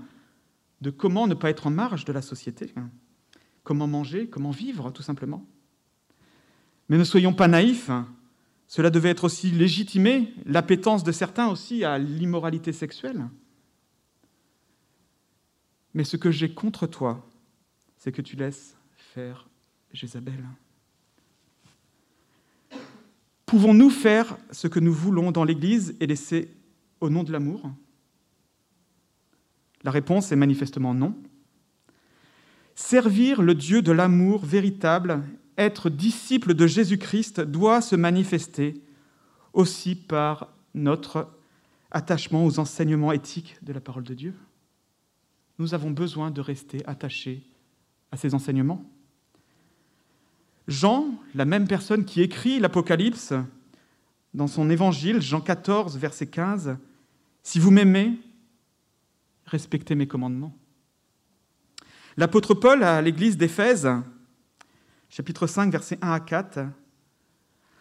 de 0.80 0.90
comment 0.90 1.26
ne 1.26 1.34
pas 1.34 1.50
être 1.50 1.66
en 1.66 1.70
marge 1.70 2.04
de 2.04 2.12
la 2.12 2.22
société, 2.22 2.72
comment 3.64 3.86
manger, 3.86 4.28
comment 4.28 4.50
vivre, 4.50 4.90
tout 4.90 5.02
simplement. 5.02 5.44
Mais 6.88 6.98
ne 6.98 7.04
soyons 7.04 7.34
pas 7.34 7.48
naïfs, 7.48 7.90
cela 8.66 8.90
devait 8.90 9.10
être 9.10 9.24
aussi 9.24 9.50
légitimé, 9.50 10.32
l'appétence 10.44 11.02
de 11.02 11.12
certains 11.12 11.48
aussi 11.48 11.84
à 11.84 11.98
l'immoralité 11.98 12.72
sexuelle. 12.72 13.28
Mais 15.94 16.04
ce 16.04 16.16
que 16.16 16.30
j'ai 16.30 16.52
contre 16.52 16.86
toi, 16.86 17.26
c'est 17.96 18.12
que 18.12 18.22
tu 18.22 18.36
laisses 18.36 18.76
faire 18.96 19.48
Jézabel. 19.92 20.44
Pouvons-nous 23.46 23.88
faire 23.88 24.36
ce 24.50 24.68
que 24.68 24.78
nous 24.78 24.92
voulons 24.92 25.32
dans 25.32 25.44
l'Église 25.44 25.96
et 26.00 26.06
laisser 26.06 26.54
au 27.00 27.08
nom 27.08 27.24
de 27.24 27.32
l'amour? 27.32 27.70
La 29.88 29.92
réponse 29.92 30.32
est 30.32 30.36
manifestement 30.36 30.92
non. 30.92 31.14
Servir 32.74 33.40
le 33.40 33.54
Dieu 33.54 33.80
de 33.80 33.90
l'amour 33.90 34.44
véritable, 34.44 35.22
être 35.56 35.88
disciple 35.88 36.52
de 36.52 36.66
Jésus-Christ 36.66 37.40
doit 37.40 37.80
se 37.80 37.96
manifester 37.96 38.82
aussi 39.54 39.94
par 39.94 40.52
notre 40.74 41.30
attachement 41.90 42.44
aux 42.44 42.58
enseignements 42.58 43.12
éthiques 43.12 43.56
de 43.62 43.72
la 43.72 43.80
parole 43.80 44.02
de 44.02 44.12
Dieu. 44.12 44.34
Nous 45.58 45.72
avons 45.72 45.90
besoin 45.90 46.30
de 46.30 46.42
rester 46.42 46.84
attachés 46.84 47.42
à 48.12 48.18
ces 48.18 48.34
enseignements. 48.34 48.84
Jean, 50.66 51.14
la 51.34 51.46
même 51.46 51.66
personne 51.66 52.04
qui 52.04 52.20
écrit 52.20 52.60
l'Apocalypse, 52.60 53.32
dans 54.34 54.48
son 54.48 54.68
évangile, 54.68 55.22
Jean 55.22 55.40
14, 55.40 55.96
verset 55.96 56.26
15, 56.26 56.76
Si 57.42 57.58
vous 57.58 57.70
m'aimez, 57.70 58.18
respectez 59.48 59.94
mes 59.94 60.06
commandements. 60.06 60.56
L'apôtre 62.16 62.54
Paul 62.54 62.82
à 62.82 63.00
l'église 63.00 63.36
d'Éphèse, 63.36 63.88
chapitre 65.08 65.46
5, 65.46 65.70
verset 65.70 65.98
1 66.02 66.12
à 66.12 66.20
4, 66.20 66.60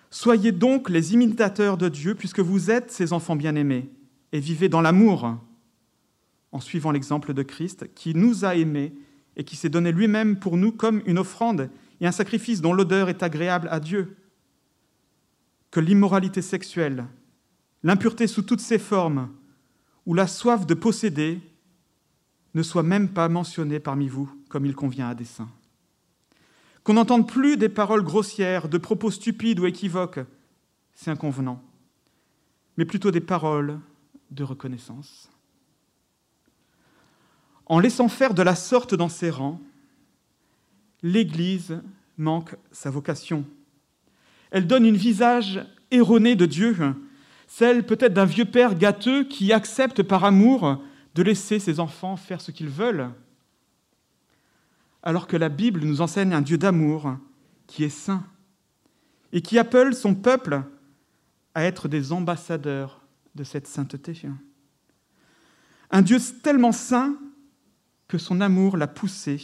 Soyez 0.09 0.51
donc 0.51 0.89
les 0.89 1.13
imitateurs 1.13 1.77
de 1.77 1.89
Dieu, 1.89 2.15
puisque 2.15 2.39
vous 2.39 2.71
êtes 2.71 2.91
ses 2.91 3.11
enfants 3.13 3.35
bien-aimés, 3.35 3.89
et 4.31 4.39
vivez 4.39 4.69
dans 4.69 4.81
l'amour, 4.81 5.37
en 6.51 6.59
suivant 6.59 6.91
l'exemple 6.91 7.33
de 7.33 7.43
Christ, 7.43 7.93
qui 7.93 8.15
nous 8.15 8.45
a 8.45 8.55
aimés 8.55 8.93
et 9.35 9.43
qui 9.43 9.55
s'est 9.55 9.69
donné 9.69 9.91
lui-même 9.91 10.39
pour 10.39 10.57
nous 10.57 10.71
comme 10.71 11.01
une 11.05 11.19
offrande 11.19 11.69
et 11.99 12.07
un 12.07 12.11
sacrifice 12.11 12.61
dont 12.61 12.73
l'odeur 12.73 13.09
est 13.09 13.21
agréable 13.21 13.67
à 13.69 13.79
Dieu. 13.79 14.15
Que 15.71 15.79
l'immoralité 15.79 16.41
sexuelle, 16.41 17.05
l'impureté 17.83 18.27
sous 18.27 18.41
toutes 18.41 18.61
ses 18.61 18.79
formes, 18.79 19.29
ou 20.05 20.13
la 20.13 20.25
soif 20.25 20.65
de 20.65 20.73
posséder 20.73 21.41
ne 22.57 22.63
soit 22.63 22.81
même 22.81 23.09
pas 23.09 23.29
mentionnées 23.29 23.79
parmi 23.79 24.07
vous 24.07 24.29
comme 24.49 24.65
il 24.65 24.75
convient 24.75 25.09
à 25.09 25.13
des 25.13 25.25
saints. 25.25 25.49
Qu'on 26.83 26.95
n'entende 26.95 27.27
plus 27.27 27.55
des 27.55 27.69
paroles 27.69 28.03
grossières, 28.03 28.67
de 28.67 28.79
propos 28.79 29.11
stupides 29.11 29.59
ou 29.59 29.67
équivoques, 29.67 30.21
c'est 30.95 31.11
inconvenant, 31.11 31.61
mais 32.75 32.85
plutôt 32.85 33.11
des 33.11 33.21
paroles 33.21 33.79
de 34.31 34.43
reconnaissance. 34.43 35.29
En 37.67 37.77
laissant 37.77 38.07
faire 38.07 38.33
de 38.33 38.41
la 38.41 38.55
sorte 38.55 38.95
dans 38.95 39.09
ses 39.09 39.29
rangs, 39.29 39.61
l'Église 41.03 41.79
manque 42.17 42.55
sa 42.71 42.89
vocation. 42.89 43.45
Elle 44.49 44.65
donne 44.65 44.85
une 44.85 44.97
visage 44.97 45.63
erroné 45.91 46.35
de 46.35 46.47
Dieu, 46.47 46.75
celle 47.45 47.85
peut-être 47.85 48.15
d'un 48.15 48.25
vieux 48.25 48.45
père 48.45 48.73
gâteux 48.73 49.25
qui 49.25 49.53
accepte 49.53 50.01
par 50.01 50.23
amour 50.23 50.81
de 51.17 51.23
laisser 51.23 51.57
ses 51.57 51.79
enfants 51.79 52.15
faire 52.15 52.41
ce 52.41 52.51
qu'ils 52.51 52.69
veulent, 52.69 53.09
alors 55.01 55.25
que 55.25 55.35
la 55.35 55.49
Bible 55.49 55.83
nous 55.83 56.01
enseigne 56.01 56.31
un 56.31 56.43
Dieu 56.43 56.59
d'amour 56.59 57.17
qui 57.65 57.83
est 57.83 57.89
saint 57.89 58.23
et 59.33 59.41
qui 59.41 59.57
appelle 59.57 59.95
son 59.95 60.13
peuple 60.13 60.61
à 61.55 61.63
être 61.63 61.87
des 61.87 62.11
ambassadeurs 62.11 63.01
de 63.33 63.43
cette 63.43 63.65
sainteté. 63.65 64.29
Un 65.89 66.03
Dieu 66.03 66.19
tellement 66.43 66.71
saint 66.71 67.17
que 68.07 68.19
son 68.19 68.39
amour 68.39 68.77
l'a 68.77 68.87
poussé 68.87 69.39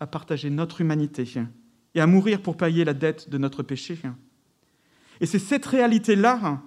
à 0.00 0.06
partager 0.06 0.50
notre 0.50 0.82
humanité 0.82 1.26
et 1.94 2.00
à 2.02 2.06
mourir 2.06 2.42
pour 2.42 2.58
payer 2.58 2.84
la 2.84 2.92
dette 2.92 3.30
de 3.30 3.38
notre 3.38 3.62
péché. 3.62 3.98
Et 5.22 5.24
c'est 5.24 5.38
cette 5.38 5.64
réalité-là, 5.64 6.60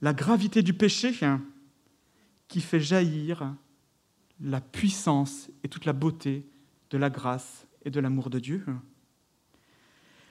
la 0.00 0.14
gravité 0.14 0.62
du 0.62 0.72
péché, 0.72 1.12
qui 2.48 2.62
fait 2.62 2.80
jaillir 2.80 3.54
la 4.40 4.60
puissance 4.60 5.50
et 5.62 5.68
toute 5.68 5.84
la 5.84 5.92
beauté 5.92 6.46
de 6.90 6.98
la 6.98 7.10
grâce 7.10 7.66
et 7.84 7.90
de 7.90 8.00
l'amour 8.00 8.30
de 8.30 8.38
Dieu. 8.38 8.64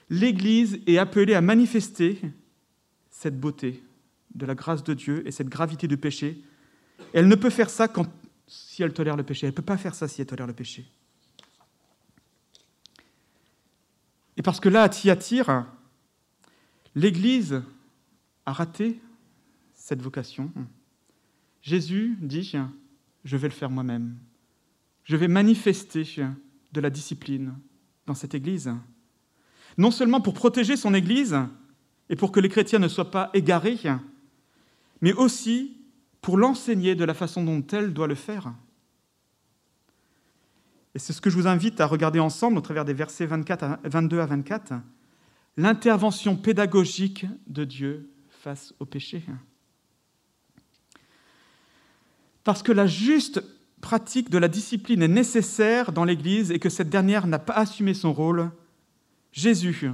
L'Église 0.09 0.79
est 0.85 0.97
appelée 0.97 1.33
à 1.33 1.41
manifester 1.41 2.19
cette 3.09 3.39
beauté 3.39 3.83
de 4.35 4.45
la 4.45 4.55
grâce 4.55 4.83
de 4.83 4.93
Dieu 4.93 5.25
et 5.27 5.31
cette 5.31 5.49
gravité 5.49 5.87
du 5.87 5.97
péché. 5.97 6.41
Elle 7.13 7.27
ne 7.27 7.35
peut 7.35 7.49
faire 7.49 7.69
ça 7.69 7.87
quand, 7.87 8.07
si 8.47 8.83
elle 8.83 8.93
tolère 8.93 9.15
le 9.15 9.23
péché. 9.23 9.47
Elle 9.47 9.53
ne 9.53 9.55
peut 9.55 9.61
pas 9.61 9.77
faire 9.77 9.95
ça 9.95 10.07
si 10.07 10.21
elle 10.21 10.27
tolère 10.27 10.47
le 10.47 10.53
péché. 10.53 10.85
Et 14.35 14.41
parce 14.41 14.59
que 14.59 14.69
là, 14.69 14.83
à 14.83 14.89
Thyatire, 14.89 15.65
l'Église 16.95 17.61
a 18.45 18.53
raté 18.53 18.99
cette 19.73 20.01
vocation. 20.01 20.51
Jésus 21.61 22.17
dit, 22.19 22.43
je 23.23 23.37
vais 23.37 23.47
le 23.47 23.53
faire 23.53 23.69
moi-même. 23.69 24.17
Je 25.03 25.15
vais 25.15 25.27
manifester 25.27 26.05
de 26.71 26.81
la 26.81 26.89
discipline 26.89 27.55
dans 28.05 28.15
cette 28.15 28.33
Église. 28.33 28.71
Non 29.77 29.91
seulement 29.91 30.21
pour 30.21 30.33
protéger 30.33 30.75
son 30.75 30.93
Église 30.93 31.37
et 32.09 32.15
pour 32.15 32.31
que 32.31 32.39
les 32.39 32.49
chrétiens 32.49 32.79
ne 32.79 32.87
soient 32.87 33.11
pas 33.11 33.29
égarés, 33.33 33.79
mais 35.01 35.13
aussi 35.13 35.77
pour 36.21 36.37
l'enseigner 36.37 36.95
de 36.95 37.03
la 37.03 37.13
façon 37.13 37.43
dont 37.43 37.65
elle 37.71 37.93
doit 37.93 38.07
le 38.07 38.15
faire. 38.15 38.53
Et 40.95 40.99
c'est 40.99 41.13
ce 41.13 41.21
que 41.21 41.29
je 41.29 41.35
vous 41.35 41.47
invite 41.47 41.81
à 41.81 41.87
regarder 41.87 42.19
ensemble 42.19 42.57
au 42.57 42.61
travers 42.61 42.85
des 42.85 42.93
versets 42.93 43.25
24 43.25 43.63
à 43.63 43.79
22 43.83 44.19
à 44.19 44.25
24, 44.25 44.73
l'intervention 45.57 46.35
pédagogique 46.35 47.25
de 47.47 47.63
Dieu 47.63 48.09
face 48.29 48.73
au 48.79 48.85
péché. 48.85 49.23
Parce 52.43 52.63
que 52.63 52.71
la 52.71 52.87
juste 52.87 53.43
pratique 53.81 54.29
de 54.29 54.37
la 54.37 54.47
discipline 54.47 55.01
est 55.01 55.07
nécessaire 55.07 55.91
dans 55.91 56.05
l'Église 56.05 56.51
et 56.51 56.59
que 56.59 56.69
cette 56.69 56.89
dernière 56.89 57.27
n'a 57.27 57.39
pas 57.39 57.53
assumé 57.53 57.93
son 57.93 58.13
rôle, 58.13 58.51
Jésus, 59.31 59.91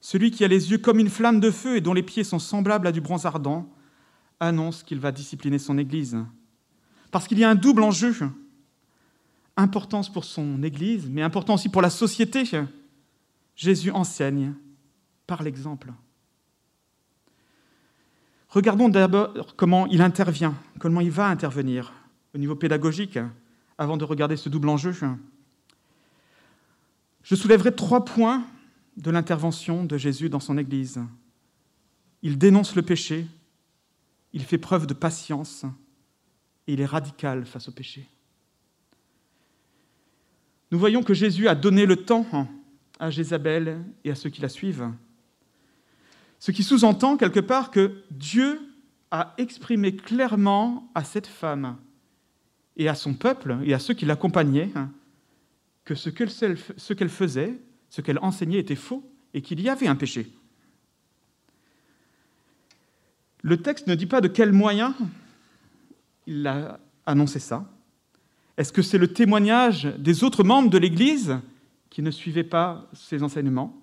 celui 0.00 0.30
qui 0.30 0.44
a 0.44 0.48
les 0.48 0.70
yeux 0.70 0.78
comme 0.78 0.98
une 0.98 1.10
flamme 1.10 1.40
de 1.40 1.50
feu 1.50 1.76
et 1.76 1.80
dont 1.80 1.94
les 1.94 2.02
pieds 2.02 2.24
sont 2.24 2.38
semblables 2.38 2.86
à 2.86 2.92
du 2.92 3.00
bronze 3.00 3.26
ardent, 3.26 3.68
annonce 4.40 4.82
qu'il 4.82 5.00
va 5.00 5.12
discipliner 5.12 5.58
son 5.58 5.78
Église. 5.78 6.16
Parce 7.10 7.26
qu'il 7.26 7.38
y 7.38 7.44
a 7.44 7.50
un 7.50 7.54
double 7.54 7.82
enjeu 7.82 8.14
importance 9.56 10.12
pour 10.12 10.24
son 10.24 10.62
Église, 10.62 11.08
mais 11.10 11.22
important 11.22 11.54
aussi 11.54 11.68
pour 11.68 11.82
la 11.82 11.90
société. 11.90 12.44
Jésus 13.54 13.90
enseigne 13.90 14.54
par 15.26 15.42
l'exemple. 15.42 15.92
Regardons 18.48 18.88
d'abord 18.88 19.56
comment 19.56 19.86
il 19.86 20.02
intervient, 20.02 20.54
comment 20.78 21.00
il 21.00 21.10
va 21.10 21.28
intervenir 21.28 21.92
au 22.34 22.38
niveau 22.38 22.54
pédagogique, 22.54 23.18
avant 23.78 23.96
de 23.96 24.04
regarder 24.04 24.36
ce 24.36 24.48
double 24.48 24.68
enjeu. 24.68 24.92
Je 27.22 27.34
soulèverai 27.34 27.74
trois 27.74 28.04
points 28.04 28.44
de 28.96 29.10
l'intervention 29.10 29.84
de 29.84 29.98
Jésus 29.98 30.28
dans 30.28 30.40
son 30.40 30.58
Église. 30.58 31.00
Il 32.22 32.38
dénonce 32.38 32.74
le 32.76 32.82
péché, 32.82 33.26
il 34.32 34.42
fait 34.42 34.58
preuve 34.58 34.86
de 34.86 34.94
patience 34.94 35.64
et 36.66 36.74
il 36.74 36.80
est 36.80 36.86
radical 36.86 37.44
face 37.44 37.68
au 37.68 37.72
péché 37.72 38.08
nous 40.70 40.78
voyons 40.78 41.02
que 41.02 41.14
Jésus 41.14 41.48
a 41.48 41.54
donné 41.54 41.86
le 41.86 41.96
temps 41.96 42.26
à 42.98 43.10
Jézabel 43.10 43.84
et 44.04 44.10
à 44.10 44.14
ceux 44.14 44.30
qui 44.30 44.40
la 44.40 44.48
suivent. 44.48 44.90
Ce 46.38 46.50
qui 46.50 46.62
sous-entend 46.62 47.16
quelque 47.16 47.40
part 47.40 47.70
que 47.70 48.02
Dieu 48.10 48.60
a 49.10 49.34
exprimé 49.38 49.96
clairement 49.96 50.90
à 50.94 51.04
cette 51.04 51.26
femme 51.26 51.76
et 52.76 52.88
à 52.88 52.94
son 52.94 53.14
peuple 53.14 53.58
et 53.64 53.72
à 53.72 53.78
ceux 53.78 53.94
qui 53.94 54.04
l'accompagnaient 54.04 54.70
que 55.84 55.94
ce 55.94 56.10
qu'elle 56.10 57.08
faisait, 57.08 57.58
ce 57.88 58.00
qu'elle 58.00 58.18
enseignait 58.18 58.58
était 58.58 58.74
faux 58.74 59.08
et 59.32 59.42
qu'il 59.42 59.60
y 59.60 59.68
avait 59.68 59.86
un 59.86 59.96
péché. 59.96 60.30
Le 63.42 63.56
texte 63.58 63.86
ne 63.86 63.94
dit 63.94 64.06
pas 64.06 64.20
de 64.20 64.28
quel 64.28 64.52
moyen 64.52 64.94
il 66.26 66.46
a 66.46 66.80
annoncé 67.06 67.38
ça, 67.38 67.70
est-ce 68.56 68.72
que 68.72 68.82
c'est 68.82 68.98
le 68.98 69.12
témoignage 69.12 69.84
des 69.98 70.24
autres 70.24 70.42
membres 70.42 70.70
de 70.70 70.78
l'Église 70.78 71.38
qui 71.90 72.02
ne 72.02 72.10
suivaient 72.10 72.42
pas 72.42 72.90
ces 72.92 73.22
enseignements? 73.22 73.80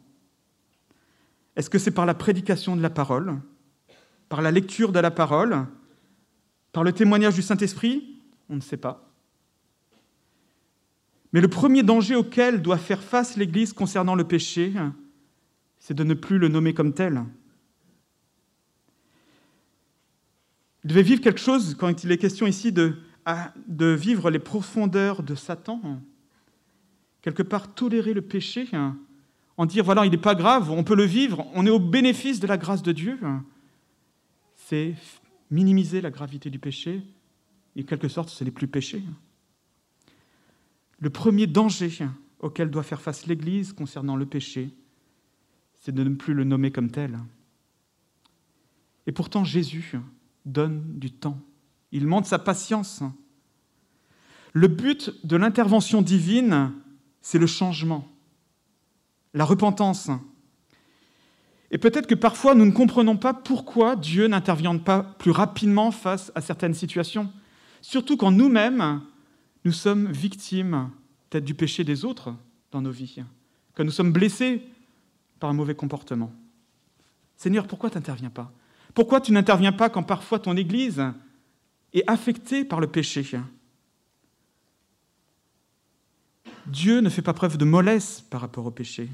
Est-ce 1.55 1.69
que 1.69 1.77
c'est 1.77 1.91
par 1.91 2.05
la 2.05 2.13
prédication 2.13 2.75
de 2.75 2.81
la 2.81 2.89
parole, 2.89 3.39
par 4.29 4.41
la 4.41 4.51
lecture 4.51 4.91
de 4.91 4.99
la 4.99 5.11
parole, 5.11 5.65
par 6.71 6.83
le 6.83 6.91
témoignage 6.91 7.35
du 7.35 7.41
Saint-Esprit? 7.41 8.19
On 8.49 8.55
ne 8.55 8.61
sait 8.61 8.77
pas. 8.77 9.09
Mais 11.31 11.41
le 11.41 11.47
premier 11.47 11.83
danger 11.83 12.15
auquel 12.15 12.61
doit 12.61 12.77
faire 12.77 13.01
face 13.01 13.37
l'Église 13.37 13.73
concernant 13.73 14.15
le 14.15 14.23
péché, 14.23 14.73
c'est 15.79 15.93
de 15.95 16.03
ne 16.03 16.13
plus 16.13 16.37
le 16.37 16.47
nommer 16.47 16.73
comme 16.73 16.93
tel. 16.93 17.23
Il 20.83 20.89
devait 20.89 21.03
vivre 21.03 21.21
quelque 21.21 21.39
chose 21.39 21.75
quand 21.75 22.03
il 22.03 22.11
est 22.11 22.17
question 22.17 22.45
ici 22.45 22.71
de 22.71 22.97
de 23.67 23.87
vivre 23.87 24.29
les 24.29 24.39
profondeurs 24.39 25.23
de 25.23 25.35
Satan, 25.35 25.81
quelque 27.21 27.43
part 27.43 27.73
tolérer 27.73 28.13
le 28.13 28.21
péché, 28.21 28.67
en 29.57 29.65
dire 29.65 29.83
voilà, 29.83 30.05
il 30.05 30.11
n'est 30.11 30.17
pas 30.17 30.35
grave, 30.35 30.71
on 30.71 30.83
peut 30.83 30.95
le 30.95 31.05
vivre, 31.05 31.45
on 31.53 31.65
est 31.65 31.69
au 31.69 31.79
bénéfice 31.79 32.39
de 32.39 32.47
la 32.47 32.57
grâce 32.57 32.81
de 32.81 32.91
Dieu, 32.91 33.19
c'est 34.55 34.95
minimiser 35.51 36.01
la 36.01 36.09
gravité 36.09 36.49
du 36.49 36.59
péché, 36.59 37.01
et 37.75 37.81
en 37.81 37.85
quelque 37.85 38.07
sorte, 38.07 38.29
ce 38.29 38.43
n'est 38.43 38.51
plus 38.51 38.67
péché. 38.67 39.03
Le 40.99 41.09
premier 41.09 41.47
danger 41.47 41.91
auquel 42.39 42.69
doit 42.69 42.83
faire 42.83 43.01
face 43.01 43.25
l'Église 43.25 43.73
concernant 43.73 44.15
le 44.15 44.25
péché, 44.25 44.71
c'est 45.75 45.93
de 45.93 46.03
ne 46.03 46.15
plus 46.15 46.33
le 46.33 46.43
nommer 46.43 46.71
comme 46.71 46.89
tel. 46.91 47.19
Et 49.05 49.11
pourtant 49.11 49.43
Jésus 49.43 49.95
donne 50.45 50.97
du 50.97 51.11
temps. 51.11 51.39
Il 51.91 52.07
montre 52.07 52.27
sa 52.27 52.39
patience. 52.39 53.03
Le 54.53 54.67
but 54.67 55.11
de 55.25 55.35
l'intervention 55.35 56.01
divine, 56.01 56.71
c'est 57.21 57.39
le 57.39 57.47
changement, 57.47 58.07
la 59.33 59.45
repentance. 59.45 60.09
Et 61.71 61.77
peut-être 61.77 62.07
que 62.07 62.15
parfois 62.15 62.53
nous 62.53 62.65
ne 62.65 62.71
comprenons 62.71 63.17
pas 63.17 63.33
pourquoi 63.33 63.95
Dieu 63.95 64.27
n'intervient 64.27 64.77
pas 64.77 65.03
plus 65.03 65.31
rapidement 65.31 65.91
face 65.91 66.31
à 66.35 66.41
certaines 66.41 66.75
situations, 66.75 67.31
surtout 67.81 68.15
quand 68.15 68.31
nous-mêmes, 68.31 69.01
nous 69.65 69.71
sommes 69.71 70.11
victimes 70.11 70.91
peut-être 71.29 71.45
du 71.45 71.55
péché 71.55 71.83
des 71.83 72.05
autres 72.05 72.35
dans 72.71 72.81
nos 72.81 72.91
vies, 72.91 73.23
quand 73.73 73.83
nous 73.83 73.91
sommes 73.91 74.11
blessés 74.11 74.61
par 75.39 75.49
un 75.49 75.53
mauvais 75.53 75.73
comportement. 75.73 76.31
Seigneur, 77.37 77.65
pourquoi 77.67 77.89
tu 77.89 77.97
n'interviens 77.97 78.29
pas? 78.29 78.51
Pourquoi 78.93 79.19
tu 79.19 79.31
n'interviens 79.31 79.71
pas 79.71 79.89
quand 79.89 80.03
parfois 80.03 80.37
ton 80.37 80.55
Église 80.55 81.03
est 81.93 82.03
affectée 82.07 82.63
par 82.63 82.79
le 82.79 82.87
péché? 82.87 83.25
Dieu 86.67 87.01
ne 87.01 87.09
fait 87.09 87.21
pas 87.21 87.33
preuve 87.33 87.57
de 87.57 87.65
mollesse 87.65 88.21
par 88.29 88.41
rapport 88.41 88.65
au 88.65 88.71
péché. 88.71 89.09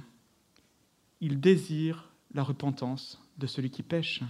Il 1.21 1.39
désire 1.39 2.09
la 2.33 2.43
repentance 2.43 3.21
de 3.37 3.47
celui 3.47 3.69
qui 3.69 3.83
pêche. 3.83 4.21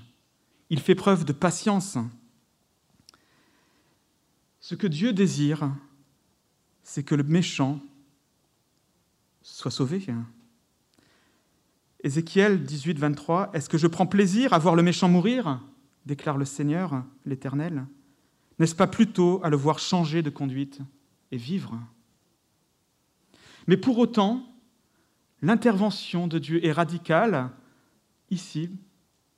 Il 0.70 0.80
fait 0.80 0.96
preuve 0.96 1.26
de 1.26 1.34
patience. 1.34 1.98
Ce 4.60 4.76
que 4.76 4.88
Dieu 4.88 5.14
désire, 5.14 5.72
c'est 6.84 7.04
que 7.04 7.16
le 7.16 7.24
méchant 7.24 7.80
soit 9.42 9.72
sauvé. 9.72 10.06
Ézéchiel 12.04 12.64
18, 12.64 12.98
23, 13.00 13.52
Est-ce 13.54 13.70
que 13.70 13.78
je 13.78 13.88
prends 13.88 14.06
plaisir 14.06 14.54
à 14.54 14.60
voir 14.60 14.76
le 14.76 14.84
méchant 14.84 15.10
mourir? 15.10 15.62
déclare 16.06 16.38
le 16.38 16.46
Seigneur, 16.46 17.04
l'Éternel. 17.26 17.86
N'est-ce 18.58 18.76
pas 18.76 18.88
plutôt 18.88 19.40
à 19.44 19.50
le 19.50 19.58
voir 19.58 19.80
changer 19.80 20.22
de 20.22 20.30
conduite 20.30 20.80
et 21.32 21.38
vivre? 21.38 21.80
Mais 23.68 23.78
pour 23.78 23.98
autant, 24.00 24.44
l'intervention 25.42 26.28
de 26.28 26.40
Dieu 26.40 26.66
est 26.66 26.72
radicale 26.72 27.50
ici, 28.30 28.70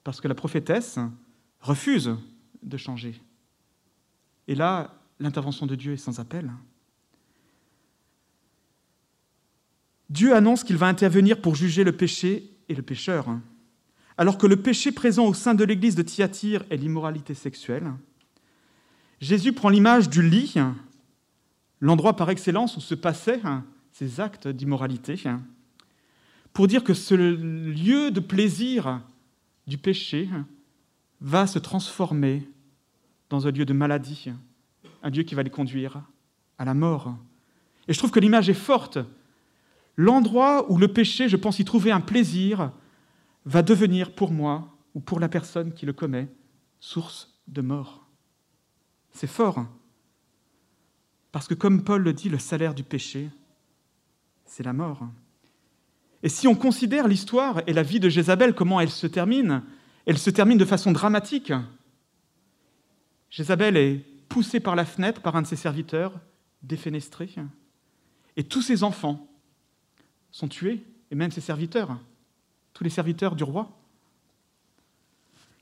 parce 0.04 0.20
que 0.22 0.28
la 0.28 0.36
prophétesse 0.36 1.00
refuse 1.60 2.16
de 2.64 2.78
changer. 2.78 3.22
Et 4.48 4.56
là, 4.56 4.96
l'intervention 5.20 5.66
de 5.66 5.76
Dieu 5.76 5.94
est 5.94 5.98
sans 5.98 6.20
appel. 6.20 6.52
Dieu 10.10 10.36
annonce 10.36 10.64
qu'il 10.64 10.78
va 10.78 10.88
intervenir 10.88 11.40
pour 11.40 11.56
juger 11.56 11.84
le 11.84 11.96
péché 11.96 12.52
et 12.68 12.76
le 12.76 12.82
pécheur. 12.82 13.28
Alors 14.18 14.38
que 14.38 14.48
le 14.48 14.58
péché 14.58 14.92
présent 14.92 15.26
au 15.26 15.34
sein 15.34 15.54
de 15.54 15.64
l'église 15.64 15.96
de 15.96 16.02
Thyatire 16.02 16.66
est 16.70 16.78
l'immoralité 16.78 17.34
sexuelle, 17.34 17.94
Jésus 19.22 19.54
prend 19.54 19.70
l'image 19.70 20.10
du 20.10 20.28
lit, 20.28 20.56
l'endroit 21.80 22.16
par 22.16 22.30
excellence 22.30 22.76
où 22.76 22.82
se 22.82 22.96
passaient 22.96 23.42
ces 23.94 24.20
actes 24.20 24.48
d'immoralité, 24.48 25.16
pour 26.54 26.68
dire 26.68 26.84
que 26.84 26.94
ce 26.94 27.14
lieu 27.14 28.12
de 28.12 28.20
plaisir 28.20 29.02
du 29.68 29.78
péché 29.78 30.30
va 31.22 31.48
se 31.48 31.60
transformer 31.60 32.48
dans 33.30 33.48
un 33.48 33.52
lieu 33.52 33.66
de 33.66 33.74
maladie, 33.74 34.32
un 35.04 35.10
lieu 35.10 35.24
qui 35.24 35.36
va 35.36 35.44
les 35.44 35.50
conduire 35.50 36.02
à 36.58 36.66
la 36.66 36.74
mort. 36.74 37.16
Et 37.88 37.94
je 37.94 37.98
trouve 37.98 38.12
que 38.12 38.20
l'image 38.20 38.50
est 38.50 38.54
forte 38.54 39.00
L'endroit 39.98 40.72
où 40.72 40.78
le 40.78 40.88
péché, 40.88 41.28
je 41.30 41.38
pense 41.38 41.60
y 41.60 41.66
trouver 41.66 41.92
un 41.92 42.02
plaisir, 42.02 42.72
va 43.46 43.62
devenir 43.62 44.14
pour 44.14 44.32
moi 44.32 44.76
ou 44.94 45.00
pour 45.00 45.20
la 45.20 45.30
personne 45.30 45.74
qui 45.74 45.86
le 45.86 45.94
commet 45.94 46.30
source 46.80 47.40
de 47.48 47.62
mort. 47.62 48.08
C'est 49.12 49.28
fort. 49.28 49.66
Parce 51.32 51.48
que 51.48 51.54
comme 51.54 51.84
Paul 51.84 52.02
le 52.02 52.14
dit, 52.14 52.30
le 52.30 52.40
salaire 52.40 52.74
du 52.74 52.84
péché, 52.84 53.30
c'est 54.46 54.64
la 54.64 54.74
mort. 54.74 55.08
Et 56.24 56.30
si 56.30 56.48
on 56.48 56.56
considère 56.56 57.08
l'histoire 57.08 57.62
et 57.68 57.74
la 57.74 57.84
vie 57.84 58.00
de 58.00 58.10
Jézabel, 58.10 58.54
comment 58.54 58.80
elle 58.80 58.90
se 58.90 59.08
termine, 59.08 59.64
elle 60.06 60.18
se 60.18 60.30
termine 60.30 60.58
de 60.58 60.66
façon 60.66 60.92
dramatique. 60.92 61.54
Jézabel 63.30 63.78
est 63.78 64.06
poussée 64.30 64.60
par 64.60 64.76
la 64.76 64.86
fenêtre 64.86 65.22
par 65.22 65.36
un 65.36 65.42
de 65.42 65.48
ses 65.48 65.56
serviteurs, 65.56 66.14
défenestré, 66.64 67.30
et 68.38 68.44
tous 68.44 68.62
ses 68.62 68.84
enfants 68.84 69.28
sont 70.32 70.48
tués, 70.48 70.84
et 71.10 71.16
même 71.16 71.32
ses 71.32 71.42
serviteurs, 71.42 71.98
tous 72.74 72.84
les 72.84 72.90
serviteurs 72.90 73.36
du 73.36 73.44
roi. 73.44 73.78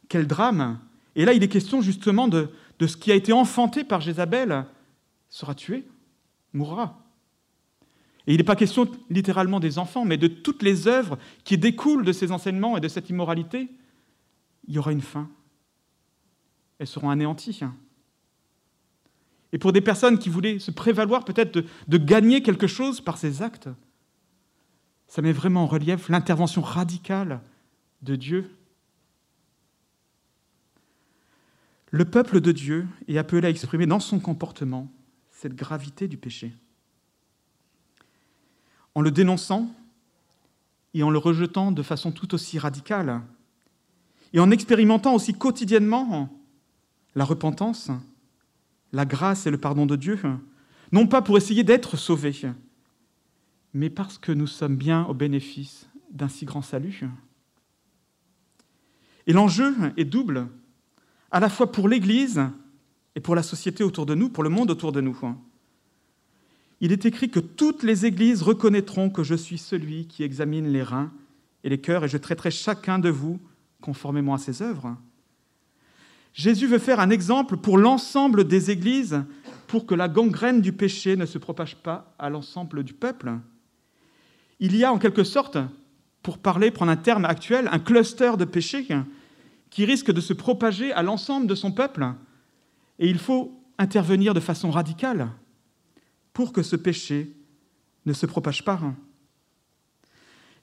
Quel 0.08 0.28
drame 0.28 0.80
Et 1.16 1.26
là, 1.26 1.34
il 1.34 1.42
est 1.42 1.48
question 1.48 1.82
justement 1.82 2.28
de, 2.28 2.50
de 2.80 2.88
ce 2.88 2.98
qui 2.98 3.12
a 3.12 3.16
été 3.16 3.34
enfanté 3.34 3.84
par 3.84 4.02
Jézabel 4.02 4.66
sera 5.30 5.56
tué, 5.56 5.88
mourra. 6.54 7.00
Et 8.30 8.34
il 8.34 8.38
n'est 8.38 8.44
pas 8.44 8.56
question 8.56 8.88
littéralement 9.10 9.60
des 9.60 9.80
enfants, 9.80 10.06
mais 10.06 10.18
de 10.18 10.28
toutes 10.28 10.62
les 10.62 10.88
œuvres 10.88 11.18
qui 11.44 11.58
découlent 11.58 12.06
de 12.06 12.12
ces 12.12 12.32
enseignements 12.32 12.78
et 12.78 12.80
de 12.80 12.88
cette 12.88 13.10
immoralité. 13.10 13.68
Il 14.68 14.76
y 14.76 14.78
aura 14.78 14.92
une 14.92 15.02
fin. 15.02 15.28
Elles 16.78 16.86
seront 16.86 17.10
anéanties. 17.10 17.62
Et 19.52 19.58
pour 19.58 19.74
des 19.74 19.82
personnes 19.82 20.20
qui 20.20 20.30
voulaient 20.30 20.60
se 20.60 20.70
prévaloir 20.70 21.26
peut-être 21.26 21.52
de, 21.56 21.66
de 21.88 21.98
gagner 21.98 22.44
quelque 22.44 22.68
chose 22.68 23.02
par 23.02 23.18
ces 23.18 23.42
actes, 23.42 23.68
ça 25.08 25.24
met 25.24 25.34
vraiment 25.34 25.64
en 25.64 25.68
relief 25.68 26.08
l'intervention 26.08 26.62
radicale 26.62 27.42
de 28.04 28.16
Dieu. 28.16 28.56
Le 31.90 32.06
peuple 32.06 32.42
de 32.42 32.52
Dieu 32.52 32.88
est 33.08 33.18
appelé 33.18 33.48
à 33.48 33.50
exprimer 33.50 33.88
dans 33.88 34.00
son 34.00 34.20
comportement 34.20 34.88
cette 35.32 35.56
gravité 35.56 36.08
du 36.08 36.18
péché. 36.18 36.54
En 38.96 39.02
le 39.02 39.12
dénonçant 39.12 39.70
et 40.94 41.04
en 41.04 41.10
le 41.10 41.18
rejetant 41.18 41.72
de 41.72 41.84
façon 41.84 42.12
tout 42.12 42.34
aussi 42.34 42.58
radicale, 42.58 43.22
et 44.34 44.40
en 44.40 44.52
expérimentant 44.52 45.16
aussi 45.16 45.34
quotidiennement 45.34 46.30
la 47.16 47.26
repentance, 47.26 47.92
la 48.92 49.06
grâce 49.06 49.46
et 49.48 49.52
le 49.52 49.58
pardon 49.58 49.86
de 49.86 49.96
Dieu, 49.96 50.20
non 50.92 51.08
pas 51.08 51.22
pour 51.22 51.38
essayer 51.38 51.64
d'être 51.64 51.98
sauvés, 51.98 52.36
mais 53.74 53.90
parce 53.90 54.18
que 54.18 54.32
nous 54.32 54.48
sommes 54.48 54.76
bien 54.76 55.06
au 55.06 55.14
bénéfice 55.14 55.88
d'un 56.12 56.28
si 56.28 56.46
grand 56.46 56.62
salut. 56.62 57.04
Et 59.28 59.34
l'enjeu 59.34 59.76
est 59.98 60.06
double, 60.06 60.48
à 61.32 61.40
la 61.40 61.50
fois 61.50 61.72
pour 61.72 61.88
l'Église 61.88 62.42
et 63.16 63.20
pour 63.20 63.36
la 63.36 63.44
société 63.44 63.84
autour 63.84 64.06
de 64.06 64.16
nous, 64.16 64.30
pour 64.30 64.44
le 64.44 64.50
monde 64.50 64.72
autour 64.72 64.92
de 64.92 65.02
nous. 65.02 65.20
Il 66.82 66.92
est 66.92 67.06
écrit 67.06 67.30
que 67.30 67.40
toutes 67.40 67.84
les 67.84 68.06
églises 68.06 68.42
reconnaîtront 68.42 69.10
que 69.10 69.24
je 69.24 69.36
suis 69.36 69.58
celui 69.58 70.08
qui 70.08 70.24
examine 70.24 70.68
les 70.68 70.84
reins 70.84 71.12
et 71.64 71.70
les 71.70 71.80
cœurs, 71.80 72.06
et 72.06 72.10
je 72.10 72.18
traiterai 72.18 72.52
chacun 72.52 73.00
de 73.00 73.10
vous 73.10 73.40
conformément 73.82 74.34
à 74.34 74.38
ses 74.38 74.62
œuvres. 74.62 74.98
Jésus 76.34 76.68
veut 76.68 76.80
faire 76.80 77.00
un 77.00 77.10
exemple 77.10 77.58
pour 77.58 77.78
l'ensemble 77.78 78.48
des 78.48 78.72
églises, 78.72 79.24
pour 79.68 79.86
que 79.86 79.96
la 79.96 80.08
gangrène 80.08 80.62
du 80.62 80.72
péché 80.72 81.16
ne 81.16 81.26
se 81.26 81.38
propage 81.38 81.76
pas 81.76 82.16
à 82.18 82.30
l'ensemble 82.30 82.84
du 82.84 82.94
peuple 82.94 83.40
il 84.60 84.76
y 84.76 84.84
a 84.84 84.92
en 84.92 85.00
quelque 85.00 85.24
sorte, 85.24 85.58
pour 86.22 86.38
parler, 86.38 86.70
prendre 86.72 86.92
un 86.92 86.98
terme 86.98 87.26
actuel, 87.26 87.70
un 87.72 87.80
cluster 87.80 88.34
de 88.38 88.46
péchés 88.46 88.86
qui 89.70 89.86
risque 89.86 90.12
de 90.12 90.22
se 90.22 90.34
propager 90.34 90.92
à 90.92 91.02
l'ensemble 91.02 91.48
de 91.48 91.56
son 91.56 91.72
peuple. 91.72 92.06
Et 93.00 93.10
il 93.10 93.18
faut 93.18 93.58
intervenir 93.78 94.34
de 94.34 94.40
façon 94.40 94.70
radicale 94.70 95.30
pour 96.40 96.54
que 96.54 96.64
ce 96.64 96.78
péché 96.78 97.36
ne 98.06 98.14
se 98.14 98.26
propage 98.26 98.64
pas. 98.64 98.80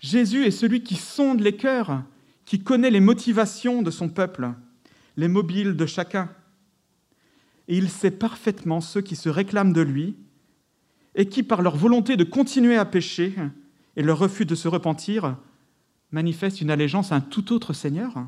Jésus 0.00 0.46
est 0.46 0.50
celui 0.50 0.82
qui 0.82 0.94
sonde 0.94 1.40
les 1.40 1.54
cœurs, 1.54 2.02
qui 2.46 2.60
connaît 2.62 2.90
les 2.90 3.00
motivations 3.00 3.82
de 3.82 3.90
son 3.90 4.08
peuple, 4.08 4.54
les 5.18 5.28
mobiles 5.28 5.76
de 5.76 5.84
chacun. 5.84 6.30
Et 7.68 7.76
il 7.76 7.90
sait 7.90 8.10
parfaitement 8.10 8.80
ceux 8.80 9.02
qui 9.02 9.16
se 9.16 9.28
réclament 9.28 9.74
de 9.74 9.82
lui 9.82 10.16
et 11.14 11.28
qui, 11.28 11.42
par 11.42 11.60
leur 11.60 11.76
volonté 11.76 12.16
de 12.16 12.24
continuer 12.24 12.78
à 12.78 12.86
pécher, 12.86 13.34
et 13.96 14.02
leur 14.02 14.18
refus 14.18 14.46
de 14.46 14.54
se 14.54 14.68
repentir 14.68 15.36
manifeste 16.10 16.62
une 16.62 16.70
allégeance 16.70 17.12
à 17.12 17.16
un 17.16 17.20
tout 17.20 17.52
autre 17.52 17.74
Seigneur. 17.74 18.26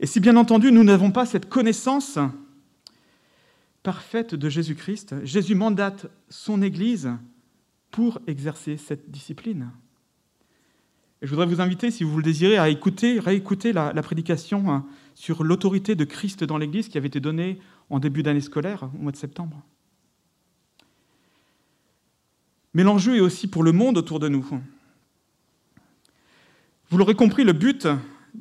Et 0.00 0.06
si 0.06 0.18
bien 0.18 0.36
entendu 0.36 0.72
nous 0.72 0.82
n'avons 0.82 1.12
pas 1.12 1.26
cette 1.26 1.48
connaissance 1.48 2.18
parfaite 3.84 4.34
de 4.34 4.48
Jésus-Christ, 4.48 5.14
Jésus 5.24 5.54
mandate 5.54 6.06
son 6.30 6.62
Église 6.62 7.10
pour 7.92 8.18
exercer 8.26 8.78
cette 8.78 9.10
discipline. 9.10 9.70
Et 11.22 11.26
je 11.26 11.30
voudrais 11.30 11.46
vous 11.46 11.60
inviter, 11.60 11.90
si 11.90 12.02
vous 12.02 12.16
le 12.16 12.22
désirez, 12.22 12.56
à 12.58 12.70
écouter, 12.70 13.20
réécouter 13.20 13.72
la, 13.72 13.92
prédication 14.02 14.72
hein, 14.72 14.86
sur 15.14 15.44
l'autorité 15.44 15.94
de 15.94 16.04
Christ 16.04 16.44
dans 16.44 16.58
l'Église 16.58 16.88
qui 16.88 16.98
avait 16.98 17.08
été 17.08 17.20
donnée 17.20 17.60
en 17.90 18.00
début 18.00 18.22
d'année 18.22 18.40
scolaire, 18.40 18.88
au 18.94 19.02
mois 19.02 19.12
de 19.12 19.16
septembre. 19.16 19.62
Mais 22.72 22.82
l'enjeu 22.82 23.16
est 23.16 23.20
aussi 23.20 23.46
pour 23.48 23.62
le 23.62 23.72
monde 23.72 23.98
autour 23.98 24.18
de 24.18 24.28
nous. 24.28 24.48
Vous 26.88 26.98
l'aurez 26.98 27.14
compris, 27.14 27.44
le 27.44 27.52
but 27.52 27.86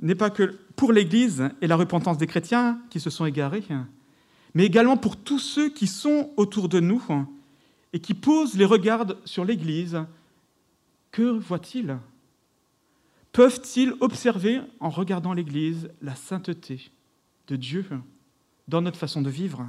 n'est 0.02 0.16
pas 0.16 0.30
que 0.30 0.58
pour 0.78 0.94
l'Église 0.94 1.50
et 1.62 1.68
la 1.68 1.76
repentance 1.76 2.18
des 2.18 2.28
chrétiens 2.28 2.80
qui 2.90 3.02
se 3.02 3.10
sont 3.10 3.26
égarés, 3.26 3.64
mais 4.54 4.66
également 4.66 4.98
pour 4.98 5.18
tous 5.18 5.40
ceux 5.40 5.70
qui 5.70 5.88
sont 5.88 6.32
autour 6.38 6.70
de 6.70 6.80
nous 6.80 7.04
et 7.92 8.00
qui 8.00 8.14
posent 8.14 8.56
les 8.56 8.66
regards 8.66 9.16
sur 9.26 9.46
l'Église. 9.46 10.04
Que 11.12 11.24
voient-ils 11.24 11.98
Peuvent-ils 13.32 13.94
observer, 14.00 14.62
en 14.80 14.90
regardant 14.90 15.34
l'Église, 15.34 15.90
la 16.02 16.16
sainteté 16.16 16.92
de 17.48 17.56
Dieu 17.56 17.86
dans 18.68 18.82
notre 18.82 19.00
façon 19.00 19.22
de 19.22 19.30
vivre? 19.30 19.66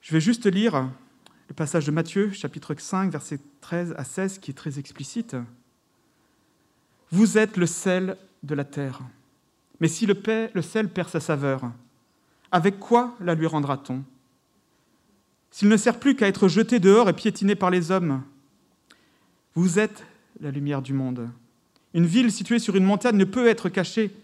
Je 0.00 0.12
vais 0.12 0.20
juste 0.20 0.46
lire 0.46 0.88
le 1.48 1.54
passage 1.54 1.84
de 1.84 1.90
Matthieu, 1.90 2.30
chapitre 2.32 2.74
5, 2.76 3.10
versets 3.12 3.40
13 3.60 3.94
à 3.98 4.04
16, 4.04 4.38
qui 4.38 4.52
est 4.52 4.54
très 4.54 4.78
explicite. 4.78 5.36
Vous 7.10 7.38
êtes 7.38 7.56
le 7.56 7.66
sel 7.66 8.16
de 8.42 8.54
la 8.54 8.64
terre. 8.64 9.00
Mais 9.80 9.88
si 9.88 10.06
le, 10.06 10.16
le 10.54 10.62
sel 10.62 10.88
perd 10.88 11.10
sa 11.10 11.20
saveur, 11.20 11.72
avec 12.52 12.78
quoi 12.78 13.14
la 13.20 13.34
lui 13.34 13.46
rendra-t-on? 13.46 14.02
S'il 15.50 15.68
ne 15.68 15.76
sert 15.76 15.98
plus 15.98 16.14
qu'à 16.16 16.28
être 16.28 16.48
jeté 16.48 16.78
dehors 16.78 17.08
et 17.08 17.14
piétiné 17.14 17.54
par 17.54 17.70
les 17.70 17.90
hommes, 17.90 18.22
vous 19.54 19.78
êtes 19.78 20.04
la 20.40 20.50
lumière 20.50 20.82
du 20.82 20.92
monde. 20.92 21.30
Une 21.94 22.04
ville 22.04 22.30
située 22.30 22.58
sur 22.58 22.76
une 22.76 22.84
montagne 22.84 23.16
ne 23.16 23.24
peut 23.24 23.48
être 23.48 23.70
cachée, 23.70 24.14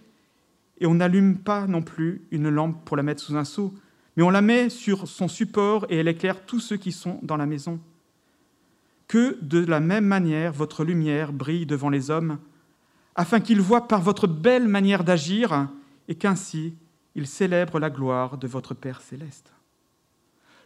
et 0.78 0.86
on 0.86 0.94
n'allume 0.94 1.38
pas 1.38 1.66
non 1.66 1.80
plus 1.80 2.22
une 2.30 2.50
lampe 2.50 2.84
pour 2.84 2.96
la 2.96 3.02
mettre 3.02 3.22
sous 3.22 3.36
un 3.36 3.44
seau, 3.44 3.72
mais 4.16 4.22
on 4.22 4.30
la 4.30 4.42
met 4.42 4.68
sur 4.68 5.08
son 5.08 5.28
support 5.28 5.86
et 5.88 5.96
elle 5.96 6.08
éclaire 6.08 6.44
tous 6.44 6.60
ceux 6.60 6.76
qui 6.76 6.92
sont 6.92 7.18
dans 7.22 7.36
la 7.36 7.46
maison. 7.46 7.80
Que 9.08 9.38
de 9.40 9.64
la 9.64 9.80
même 9.80 10.04
manière 10.04 10.52
votre 10.52 10.84
lumière 10.84 11.32
brille 11.32 11.66
devant 11.66 11.88
les 11.88 12.10
hommes, 12.10 12.38
afin 13.14 13.40
qu'ils 13.40 13.60
voient 13.60 13.88
par 13.88 14.02
votre 14.02 14.26
belle 14.26 14.68
manière 14.68 15.04
d'agir 15.04 15.68
et 16.08 16.14
qu'ainsi 16.14 16.74
ils 17.14 17.26
célèbrent 17.26 17.78
la 17.78 17.90
gloire 17.90 18.38
de 18.38 18.46
votre 18.46 18.74
Père 18.74 19.00
céleste. 19.00 19.52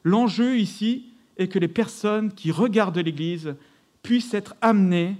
L'enjeu 0.04 0.58
ici 0.58 1.12
est 1.36 1.48
que 1.48 1.58
les 1.58 1.68
personnes 1.68 2.32
qui 2.32 2.50
regardent 2.50 2.98
l'Église 2.98 3.54
puissent 4.02 4.34
être 4.34 4.54
amenées 4.60 5.16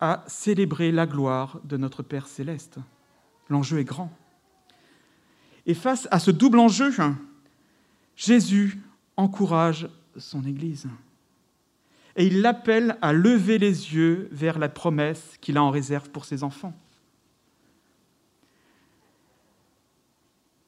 à 0.00 0.24
célébrer 0.26 0.92
la 0.92 1.06
gloire 1.06 1.60
de 1.64 1.76
notre 1.76 2.02
Père 2.02 2.26
céleste. 2.26 2.78
L'enjeu 3.48 3.78
est 3.78 3.84
grand. 3.84 4.10
Et 5.66 5.74
face 5.74 6.08
à 6.10 6.18
ce 6.18 6.30
double 6.30 6.58
enjeu, 6.58 6.90
Jésus 8.16 8.80
encourage 9.16 9.88
son 10.16 10.44
Église. 10.44 10.88
Et 12.16 12.26
il 12.26 12.42
l'appelle 12.42 12.98
à 13.02 13.12
lever 13.12 13.58
les 13.58 13.94
yeux 13.94 14.28
vers 14.30 14.58
la 14.58 14.68
promesse 14.68 15.36
qu'il 15.40 15.56
a 15.56 15.62
en 15.62 15.70
réserve 15.70 16.10
pour 16.10 16.24
ses 16.24 16.44
enfants. 16.44 16.74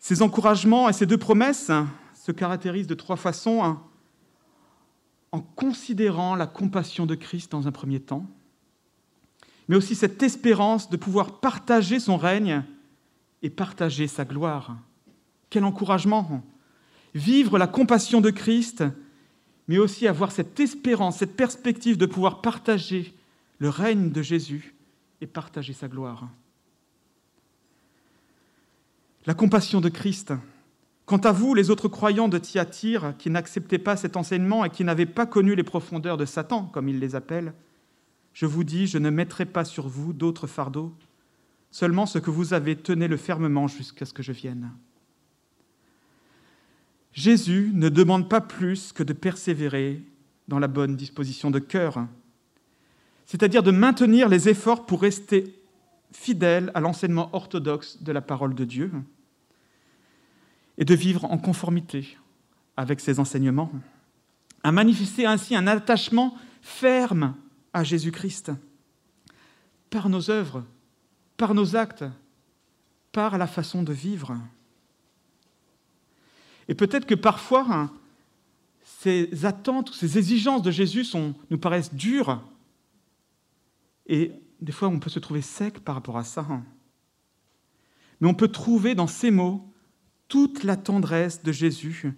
Ces 0.06 0.22
encouragements 0.22 0.88
et 0.88 0.92
ces 0.92 1.04
deux 1.04 1.18
promesses 1.18 1.72
se 2.14 2.30
caractérisent 2.30 2.86
de 2.86 2.94
trois 2.94 3.16
façons. 3.16 3.76
En 5.32 5.40
considérant 5.40 6.36
la 6.36 6.46
compassion 6.46 7.06
de 7.06 7.16
Christ 7.16 7.50
dans 7.50 7.66
un 7.66 7.72
premier 7.72 7.98
temps, 7.98 8.24
mais 9.66 9.74
aussi 9.74 9.96
cette 9.96 10.22
espérance 10.22 10.88
de 10.90 10.96
pouvoir 10.96 11.40
partager 11.40 11.98
son 11.98 12.16
règne 12.18 12.62
et 13.42 13.50
partager 13.50 14.06
sa 14.06 14.24
gloire. 14.24 14.76
Quel 15.50 15.64
encouragement 15.64 16.40
Vivre 17.12 17.58
la 17.58 17.66
compassion 17.66 18.20
de 18.20 18.30
Christ, 18.30 18.84
mais 19.66 19.78
aussi 19.78 20.06
avoir 20.06 20.30
cette 20.30 20.60
espérance, 20.60 21.16
cette 21.16 21.34
perspective 21.34 21.96
de 21.96 22.06
pouvoir 22.06 22.42
partager 22.42 23.12
le 23.58 23.70
règne 23.70 24.12
de 24.12 24.22
Jésus 24.22 24.76
et 25.20 25.26
partager 25.26 25.72
sa 25.72 25.88
gloire. 25.88 26.28
La 29.26 29.34
compassion 29.34 29.80
de 29.80 29.88
Christ. 29.88 30.32
Quant 31.04 31.16
à 31.18 31.32
vous, 31.32 31.52
les 31.52 31.70
autres 31.70 31.88
croyants 31.88 32.28
de 32.28 32.38
Thyatire, 32.38 33.14
qui 33.18 33.28
n'acceptaient 33.28 33.76
pas 33.76 33.96
cet 33.96 34.16
enseignement 34.16 34.64
et 34.64 34.70
qui 34.70 34.84
n'avaient 34.84 35.04
pas 35.04 35.26
connu 35.26 35.56
les 35.56 35.64
profondeurs 35.64 36.16
de 36.16 36.24
Satan, 36.24 36.66
comme 36.66 36.88
il 36.88 37.00
les 37.00 37.16
appelle, 37.16 37.52
je 38.32 38.46
vous 38.46 38.62
dis, 38.62 38.86
je 38.86 38.98
ne 38.98 39.10
mettrai 39.10 39.44
pas 39.44 39.64
sur 39.64 39.88
vous 39.88 40.12
d'autres 40.12 40.46
fardeaux, 40.46 40.94
seulement 41.72 42.06
ce 42.06 42.20
que 42.20 42.30
vous 42.30 42.54
avez, 42.54 42.76
tenez-le 42.76 43.16
fermement 43.16 43.66
jusqu'à 43.66 44.04
ce 44.04 44.12
que 44.12 44.22
je 44.22 44.30
vienne. 44.30 44.70
Jésus 47.12 47.72
ne 47.74 47.88
demande 47.88 48.28
pas 48.28 48.40
plus 48.40 48.92
que 48.92 49.02
de 49.02 49.12
persévérer 49.12 50.02
dans 50.46 50.60
la 50.60 50.68
bonne 50.68 50.94
disposition 50.94 51.50
de 51.50 51.58
cœur, 51.58 52.06
c'est-à-dire 53.24 53.64
de 53.64 53.72
maintenir 53.72 54.28
les 54.28 54.48
efforts 54.48 54.86
pour 54.86 55.00
rester 55.02 55.52
fidèle 56.12 56.70
à 56.74 56.80
l'enseignement 56.80 57.28
orthodoxe 57.32 58.00
de 58.04 58.12
la 58.12 58.20
parole 58.20 58.54
de 58.54 58.64
Dieu 58.64 58.92
et 60.78 60.84
de 60.84 60.94
vivre 60.94 61.24
en 61.24 61.38
conformité 61.38 62.16
avec 62.76 63.00
ses 63.00 63.18
enseignements, 63.18 63.70
à 64.62 64.72
manifester 64.72 65.26
ainsi 65.26 65.56
un 65.56 65.66
attachement 65.66 66.36
ferme 66.60 67.34
à 67.72 67.84
Jésus-Christ, 67.84 68.52
par 69.90 70.08
nos 70.08 70.30
œuvres, 70.30 70.64
par 71.36 71.54
nos 71.54 71.76
actes, 71.76 72.04
par 73.12 73.38
la 73.38 73.46
façon 73.46 73.82
de 73.82 73.92
vivre. 73.92 74.36
Et 76.68 76.74
peut-être 76.74 77.06
que 77.06 77.14
parfois, 77.14 77.90
ces 78.82 79.44
attentes, 79.44 79.94
ces 79.94 80.18
exigences 80.18 80.62
de 80.62 80.70
Jésus 80.70 81.06
nous 81.50 81.58
paraissent 81.58 81.94
dures, 81.94 82.42
et 84.06 84.32
des 84.60 84.72
fois 84.72 84.88
on 84.88 84.98
peut 84.98 85.10
se 85.10 85.18
trouver 85.18 85.42
sec 85.42 85.80
par 85.80 85.94
rapport 85.94 86.18
à 86.18 86.24
ça. 86.24 86.46
Mais 88.20 88.28
on 88.28 88.34
peut 88.34 88.48
trouver 88.48 88.94
dans 88.94 89.06
ces 89.06 89.30
mots 89.30 89.72
toute 90.28 90.64
la 90.64 90.76
tendresse 90.76 91.42
de 91.42 91.52
Jésus 91.52 92.14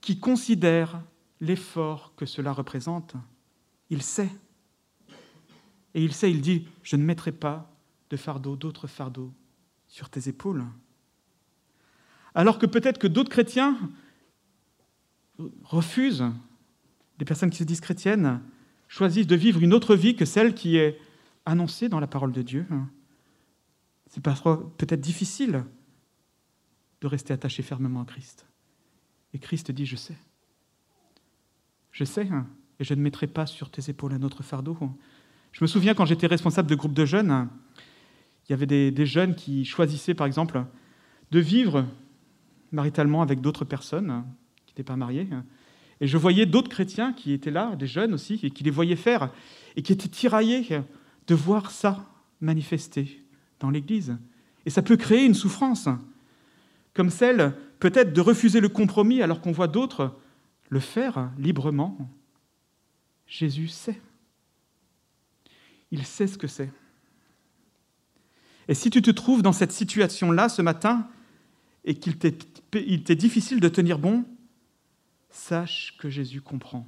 qui 0.00 0.18
considère 0.18 1.02
l'effort 1.40 2.14
que 2.16 2.26
cela 2.26 2.52
représente. 2.52 3.14
Il 3.90 4.02
sait. 4.02 4.30
Et 5.94 6.02
il 6.02 6.12
sait, 6.12 6.30
il 6.30 6.40
dit, 6.40 6.66
je 6.82 6.96
ne 6.96 7.04
mettrai 7.04 7.32
pas 7.32 7.70
de 8.10 8.16
fardeau, 8.16 8.56
d'autres 8.56 8.86
fardeaux 8.86 9.32
sur 9.88 10.08
tes 10.08 10.28
épaules. 10.28 10.64
Alors 12.34 12.58
que 12.58 12.66
peut-être 12.66 12.98
que 12.98 13.06
d'autres 13.06 13.30
chrétiens 13.30 13.76
refusent, 15.64 16.24
des 17.18 17.24
personnes 17.24 17.50
qui 17.50 17.58
se 17.58 17.64
disent 17.64 17.80
chrétiennes, 17.80 18.40
choisissent 18.88 19.26
de 19.26 19.36
vivre 19.36 19.62
une 19.62 19.74
autre 19.74 19.94
vie 19.94 20.16
que 20.16 20.24
celle 20.24 20.54
qui 20.54 20.76
est 20.76 20.98
annoncée 21.44 21.88
dans 21.88 22.00
la 22.00 22.06
parole 22.06 22.32
de 22.32 22.42
Dieu. 22.42 22.66
C'est 24.08 24.22
peut-être 24.22 25.00
difficile 25.00 25.64
de 27.02 27.06
rester 27.08 27.32
attaché 27.32 27.62
fermement 27.62 28.02
à 28.02 28.04
Christ. 28.04 28.46
Et 29.34 29.38
Christ 29.38 29.70
dit, 29.72 29.86
je 29.86 29.96
sais. 29.96 30.16
Je 31.90 32.04
sais, 32.04 32.28
et 32.80 32.84
je 32.84 32.94
ne 32.94 33.02
mettrai 33.02 33.26
pas 33.26 33.44
sur 33.44 33.70
tes 33.70 33.90
épaules 33.90 34.14
un 34.14 34.22
autre 34.22 34.42
fardeau. 34.42 34.78
Je 35.50 35.62
me 35.62 35.66
souviens 35.66 35.94
quand 35.94 36.06
j'étais 36.06 36.28
responsable 36.28 36.70
de 36.70 36.74
groupe 36.74 36.94
de 36.94 37.04
jeunes, 37.04 37.48
il 38.48 38.52
y 38.52 38.54
avait 38.54 38.90
des, 38.90 39.06
jeunes 39.06 39.34
qui 39.34 39.64
choisissaient, 39.64 40.14
par 40.14 40.26
exemple, 40.26 40.64
de 41.30 41.40
vivre 41.40 41.86
maritalement 42.70 43.20
avec 43.20 43.40
d'autres 43.40 43.64
personnes 43.64 44.24
qui 44.64 44.72
n'étaient 44.72 44.82
pas 44.84 44.96
mariées. 44.96 45.28
Et 46.00 46.06
je 46.06 46.16
voyais 46.16 46.46
d'autres 46.46 46.70
chrétiens 46.70 47.12
qui 47.12 47.32
étaient 47.32 47.50
là, 47.50 47.76
des 47.76 47.86
jeunes 47.86 48.14
aussi, 48.14 48.40
et 48.42 48.50
qui 48.50 48.64
les 48.64 48.70
voyaient 48.70 48.96
faire, 48.96 49.30
et 49.76 49.82
qui 49.82 49.92
étaient 49.92 50.08
tiraillés 50.08 50.80
de 51.26 51.34
voir 51.34 51.70
ça 51.70 52.08
manifester 52.40 53.22
dans 53.60 53.70
l'Église. 53.70 54.16
Et 54.66 54.70
ça 54.70 54.82
peut 54.82 54.96
créer 54.96 55.26
une 55.26 55.34
souffrance, 55.34 55.88
comme 56.94 57.10
celle 57.10 57.54
peut-être 57.78 58.12
de 58.12 58.20
refuser 58.20 58.60
le 58.60 58.68
compromis 58.68 59.22
alors 59.22 59.40
qu'on 59.40 59.52
voit 59.52 59.68
d'autres 59.68 60.16
le 60.68 60.80
faire 60.80 61.30
librement. 61.38 61.98
Jésus 63.26 63.68
sait. 63.68 64.00
Il 65.90 66.04
sait 66.04 66.26
ce 66.26 66.38
que 66.38 66.46
c'est. 66.46 66.70
Et 68.68 68.74
si 68.74 68.90
tu 68.90 69.02
te 69.02 69.10
trouves 69.10 69.42
dans 69.42 69.52
cette 69.52 69.72
situation-là 69.72 70.48
ce 70.48 70.62
matin 70.62 71.08
et 71.84 71.94
qu'il 71.94 72.16
t'est 72.16 73.14
difficile 73.14 73.60
de 73.60 73.68
tenir 73.68 73.98
bon, 73.98 74.24
sache 75.28 75.96
que 75.98 76.08
Jésus 76.08 76.40
comprend. 76.40 76.86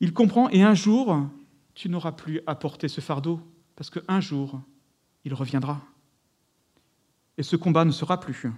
Il 0.00 0.12
comprend 0.12 0.48
et 0.50 0.62
un 0.62 0.74
jour, 0.74 1.28
tu 1.74 1.88
n'auras 1.88 2.12
plus 2.12 2.40
à 2.46 2.54
porter 2.54 2.88
ce 2.88 3.00
fardeau 3.00 3.40
parce 3.74 3.90
qu'un 3.90 4.20
jour, 4.20 4.60
il 5.24 5.34
reviendra. 5.34 5.82
Et 7.38 7.42
ce 7.42 7.56
combat 7.56 7.84
ne 7.84 7.90
sera 7.90 8.18
plus. 8.18 8.50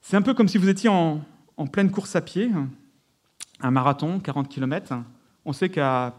C'est 0.00 0.16
un 0.16 0.22
peu 0.22 0.34
comme 0.34 0.48
si 0.48 0.58
vous 0.58 0.68
étiez 0.68 0.88
en, 0.88 1.24
pleine 1.70 1.90
course 1.90 2.16
à 2.16 2.20
pied 2.20 2.50
un 3.60 3.70
marathon, 3.70 4.18
40 4.18 4.48
km. 4.48 4.94
On 5.44 5.52
sait 5.52 5.68
qu'à 5.68 6.16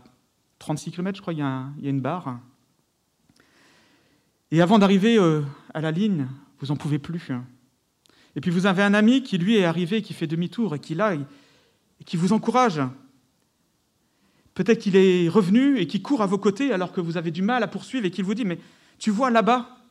36 0.60 0.92
km, 0.92 1.18
je 1.18 1.22
crois, 1.22 1.34
il 1.34 1.40
y, 1.40 1.42
a 1.42 1.90
une 1.90 2.00
barre. 2.00 2.40
Et 4.52 4.62
avant 4.62 4.80
d'arriver 4.80 5.18
euh, 5.18 5.42
à 5.74 5.82
la 5.82 5.92
ligne, 5.92 6.28
vous 6.60 6.68
n'en 6.68 6.78
pouvez 6.78 7.00
plus. 7.00 7.32
Et 8.36 8.42
puis 8.42 8.50
vous 8.50 8.66
avez 8.66 8.84
un 8.84 8.94
ami 8.94 9.24
qui, 9.24 9.38
lui, 9.38 9.58
est 9.58 9.66
arrivé, 9.66 10.02
qui 10.02 10.14
fait 10.14 10.28
demi-tour 10.28 10.76
et 10.76 10.80
qui, 10.80 10.96
là, 10.96 11.16
et 11.16 12.04
qui 12.06 12.16
vous 12.16 12.32
encourage. 12.32 12.82
Peut-être 14.54 14.80
qu'il 14.80 14.96
est 14.96 15.28
revenu 15.28 15.78
et 15.80 15.88
qui 15.88 16.02
court 16.02 16.22
à 16.22 16.28
vos 16.28 16.38
côtés 16.38 16.72
alors 16.72 16.92
que 16.92 17.02
vous 17.02 17.18
avez 17.18 17.32
du 17.32 17.42
mal 17.42 17.64
à 17.64 17.68
poursuivre 17.68 18.06
et 18.06 18.12
qu'il 18.12 18.24
vous 18.24 18.36
dit, 18.36 18.46
mais 18.46 18.60
tu 19.00 19.10
vois 19.10 19.32
là-bas, 19.32 19.83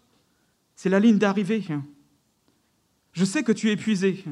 c'est 0.75 0.89
la 0.89 1.01
ligne 1.01 1.19
d'arrivée. 1.19 1.63
Je 3.13 3.25
sais 3.25 3.43
que 3.43 3.53
tu 3.53 3.69
es 3.69 3.73
épuisé, 3.73 4.25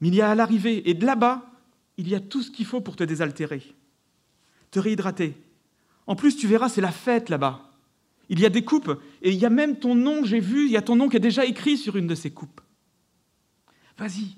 mais 0.00 0.08
il 0.08 0.14
y 0.14 0.20
a 0.20 0.30
à 0.30 0.34
l'arrivée, 0.34 0.88
et 0.88 0.94
de 0.94 1.04
là-bas, 1.04 1.50
il 1.96 2.08
y 2.08 2.14
a 2.14 2.20
tout 2.20 2.42
ce 2.42 2.50
qu'il 2.50 2.66
faut 2.66 2.80
pour 2.80 2.96
te 2.96 3.04
désaltérer, 3.04 3.62
te 4.70 4.78
réhydrater. 4.78 5.34
En 6.06 6.16
plus, 6.16 6.36
tu 6.36 6.46
verras, 6.46 6.68
c'est 6.68 6.80
la 6.80 6.92
fête 6.92 7.28
là-bas. 7.28 7.70
Il 8.28 8.40
y 8.40 8.46
a 8.46 8.50
des 8.50 8.64
coupes, 8.64 9.00
et 9.22 9.30
il 9.30 9.38
y 9.38 9.46
a 9.46 9.50
même 9.50 9.78
ton 9.78 9.94
nom, 9.94 10.24
j'ai 10.24 10.40
vu, 10.40 10.66
il 10.66 10.72
y 10.72 10.76
a 10.76 10.82
ton 10.82 10.96
nom 10.96 11.08
qui 11.08 11.16
est 11.16 11.20
déjà 11.20 11.44
écrit 11.44 11.76
sur 11.76 11.96
une 11.96 12.06
de 12.06 12.14
ces 12.14 12.30
coupes. 12.30 12.60
Vas-y, 13.96 14.36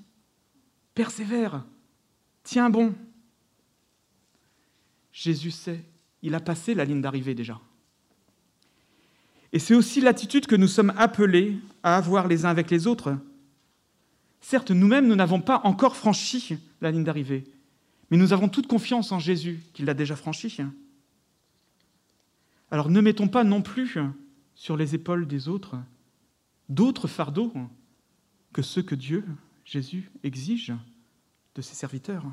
persévère, 0.93 1.65
tiens 2.43 2.69
bon. 2.69 2.93
Jésus 5.11 5.51
sait, 5.51 5.83
il 6.21 6.35
a 6.35 6.39
passé 6.39 6.75
la 6.75 6.85
ligne 6.85 7.01
d'arrivée 7.01 7.33
déjà. 7.33 7.59
Et 9.53 9.59
c'est 9.59 9.75
aussi 9.75 10.01
l'attitude 10.01 10.47
que 10.47 10.55
nous 10.55 10.67
sommes 10.67 10.93
appelés 10.97 11.57
à 11.83 11.95
avoir 11.95 12.27
les 12.27 12.45
uns 12.45 12.49
avec 12.49 12.69
les 12.69 12.87
autres. 12.87 13.17
Certes, 14.41 14.71
nous-mêmes, 14.71 15.07
nous 15.07 15.15
n'avons 15.15 15.41
pas 15.41 15.61
encore 15.63 15.95
franchi 15.95 16.57
la 16.81 16.91
ligne 16.91 17.03
d'arrivée, 17.03 17.43
mais 18.11 18.17
nous 18.17 18.33
avons 18.33 18.49
toute 18.49 18.67
confiance 18.67 19.11
en 19.11 19.19
Jésus 19.19 19.59
qui 19.73 19.83
l'a 19.83 19.93
déjà 19.93 20.15
franchi. 20.15 20.57
Alors 22.71 22.89
ne 22.89 23.01
mettons 23.01 23.27
pas 23.27 23.43
non 23.43 23.61
plus 23.61 23.97
sur 24.55 24.77
les 24.77 24.95
épaules 24.95 25.27
des 25.27 25.47
autres 25.47 25.77
d'autres 26.69 27.07
fardeaux 27.07 27.53
que 28.53 28.61
ceux 28.61 28.81
que 28.81 28.95
Dieu, 28.95 29.23
Jésus, 29.65 30.09
exige 30.23 30.73
de 31.55 31.61
ses 31.61 31.75
serviteurs. 31.75 32.25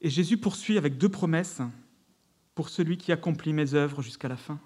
Et 0.00 0.10
Jésus 0.10 0.36
poursuit 0.36 0.78
avec 0.78 0.98
deux 0.98 1.08
promesses 1.08 1.62
pour 2.54 2.68
celui 2.68 2.96
qui 2.96 3.12
accomplit 3.12 3.52
mes 3.52 3.74
œuvres 3.74 4.02
jusqu'à 4.02 4.28
la 4.28 4.36
fin. 4.36 4.58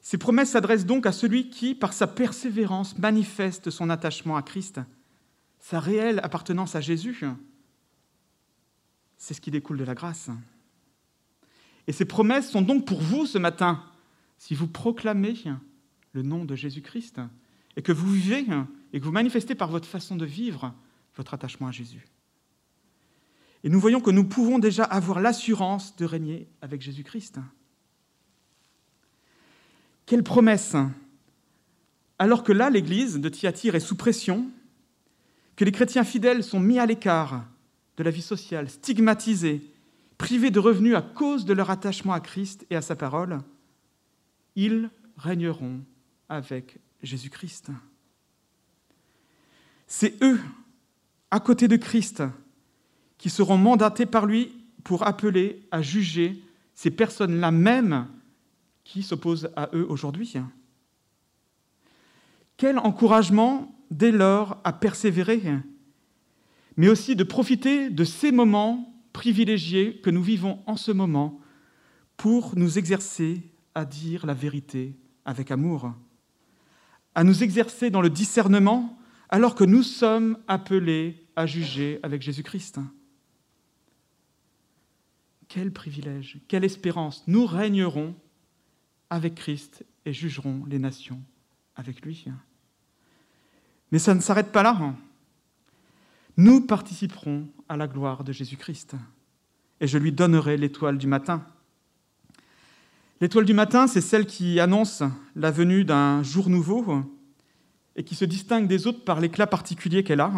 Ces 0.00 0.18
promesses 0.18 0.50
s'adressent 0.50 0.86
donc 0.86 1.06
à 1.06 1.12
celui 1.12 1.48
qui, 1.48 1.74
par 1.74 1.92
sa 1.92 2.06
persévérance, 2.06 2.98
manifeste 2.98 3.70
son 3.70 3.88
attachement 3.88 4.36
à 4.36 4.42
Christ, 4.42 4.80
sa 5.58 5.80
réelle 5.80 6.20
appartenance 6.22 6.76
à 6.76 6.80
Jésus. 6.80 7.24
C'est 9.16 9.34
ce 9.34 9.40
qui 9.40 9.50
découle 9.50 9.78
de 9.78 9.84
la 9.84 9.94
grâce. 9.94 10.28
Et 11.86 11.92
ces 11.92 12.04
promesses 12.04 12.50
sont 12.50 12.62
donc 12.62 12.86
pour 12.86 13.00
vous 13.00 13.26
ce 13.26 13.38
matin, 13.38 13.82
si 14.38 14.54
vous 14.54 14.68
proclamez 14.68 15.34
le 16.12 16.22
nom 16.22 16.44
de 16.44 16.54
Jésus-Christ 16.54 17.20
et 17.76 17.82
que 17.82 17.92
vous 17.92 18.10
vivez 18.10 18.46
et 18.92 19.00
que 19.00 19.04
vous 19.04 19.12
manifestez 19.12 19.54
par 19.54 19.70
votre 19.70 19.88
façon 19.88 20.16
de 20.16 20.26
vivre 20.26 20.74
votre 21.16 21.34
attachement 21.34 21.68
à 21.68 21.72
Jésus. 21.72 22.06
Et 23.64 23.70
nous 23.70 23.80
voyons 23.80 24.02
que 24.02 24.10
nous 24.10 24.24
pouvons 24.24 24.58
déjà 24.58 24.84
avoir 24.84 25.20
l'assurance 25.20 25.96
de 25.96 26.04
régner 26.04 26.46
avec 26.60 26.82
Jésus-Christ. 26.82 27.38
Quelle 30.04 30.22
promesse 30.22 30.76
Alors 32.18 32.44
que 32.44 32.52
là, 32.52 32.68
l'Église 32.68 33.18
de 33.18 33.28
Thyatire 33.30 33.74
est 33.74 33.80
sous 33.80 33.96
pression, 33.96 34.50
que 35.56 35.64
les 35.64 35.72
chrétiens 35.72 36.04
fidèles 36.04 36.44
sont 36.44 36.60
mis 36.60 36.78
à 36.78 36.84
l'écart 36.84 37.46
de 37.96 38.02
la 38.02 38.10
vie 38.10 38.22
sociale, 38.22 38.68
stigmatisés, 38.68 39.62
privés 40.18 40.50
de 40.50 40.60
revenus 40.60 40.94
à 40.94 41.00
cause 41.00 41.46
de 41.46 41.54
leur 41.54 41.70
attachement 41.70 42.12
à 42.12 42.20
Christ 42.20 42.66
et 42.68 42.76
à 42.76 42.82
sa 42.82 42.96
parole, 42.96 43.40
ils 44.56 44.90
régneront 45.16 45.80
avec 46.28 46.78
Jésus-Christ. 47.02 47.70
C'est 49.86 50.22
eux, 50.22 50.40
à 51.30 51.40
côté 51.40 51.66
de 51.66 51.76
Christ, 51.76 52.22
qui 53.24 53.30
seront 53.30 53.56
mandatés 53.56 54.04
par 54.04 54.26
lui 54.26 54.52
pour 54.82 55.06
appeler 55.06 55.66
à 55.70 55.80
juger 55.80 56.42
ces 56.74 56.90
personnes-là 56.90 57.50
même 57.52 58.06
qui 58.84 59.02
s'opposent 59.02 59.48
à 59.56 59.70
eux 59.72 59.86
aujourd'hui. 59.88 60.34
Quel 62.58 62.78
encouragement 62.78 63.74
dès 63.90 64.12
lors 64.12 64.60
à 64.62 64.74
persévérer, 64.74 65.40
mais 66.76 66.90
aussi 66.90 67.16
de 67.16 67.24
profiter 67.24 67.88
de 67.88 68.04
ces 68.04 68.30
moments 68.30 68.94
privilégiés 69.14 70.02
que 70.02 70.10
nous 70.10 70.22
vivons 70.22 70.62
en 70.66 70.76
ce 70.76 70.92
moment 70.92 71.40
pour 72.18 72.54
nous 72.58 72.76
exercer 72.76 73.40
à 73.74 73.86
dire 73.86 74.26
la 74.26 74.34
vérité 74.34 74.98
avec 75.24 75.50
amour, 75.50 75.94
à 77.14 77.24
nous 77.24 77.42
exercer 77.42 77.88
dans 77.88 78.02
le 78.02 78.10
discernement 78.10 78.98
alors 79.30 79.54
que 79.54 79.64
nous 79.64 79.82
sommes 79.82 80.36
appelés 80.46 81.26
à 81.36 81.46
juger 81.46 82.00
avec 82.02 82.20
Jésus-Christ. 82.20 82.80
Quel 85.54 85.70
privilège, 85.70 86.38
quelle 86.48 86.64
espérance. 86.64 87.22
Nous 87.28 87.46
régnerons 87.46 88.12
avec 89.08 89.36
Christ 89.36 89.84
et 90.04 90.12
jugerons 90.12 90.64
les 90.66 90.80
nations 90.80 91.22
avec 91.76 92.04
lui. 92.04 92.24
Mais 93.92 94.00
ça 94.00 94.16
ne 94.16 94.20
s'arrête 94.20 94.50
pas 94.50 94.64
là. 94.64 94.96
Nous 96.36 96.60
participerons 96.62 97.46
à 97.68 97.76
la 97.76 97.86
gloire 97.86 98.24
de 98.24 98.32
Jésus-Christ 98.32 98.96
et 99.78 99.86
je 99.86 99.96
lui 99.96 100.10
donnerai 100.10 100.56
l'étoile 100.56 100.98
du 100.98 101.06
matin. 101.06 101.46
L'étoile 103.20 103.44
du 103.44 103.54
matin, 103.54 103.86
c'est 103.86 104.00
celle 104.00 104.26
qui 104.26 104.58
annonce 104.58 105.04
la 105.36 105.52
venue 105.52 105.84
d'un 105.84 106.24
jour 106.24 106.50
nouveau 106.50 106.84
et 107.94 108.02
qui 108.02 108.16
se 108.16 108.24
distingue 108.24 108.66
des 108.66 108.88
autres 108.88 109.04
par 109.04 109.20
l'éclat 109.20 109.46
particulier 109.46 110.02
qu'elle 110.02 110.20
a. 110.20 110.32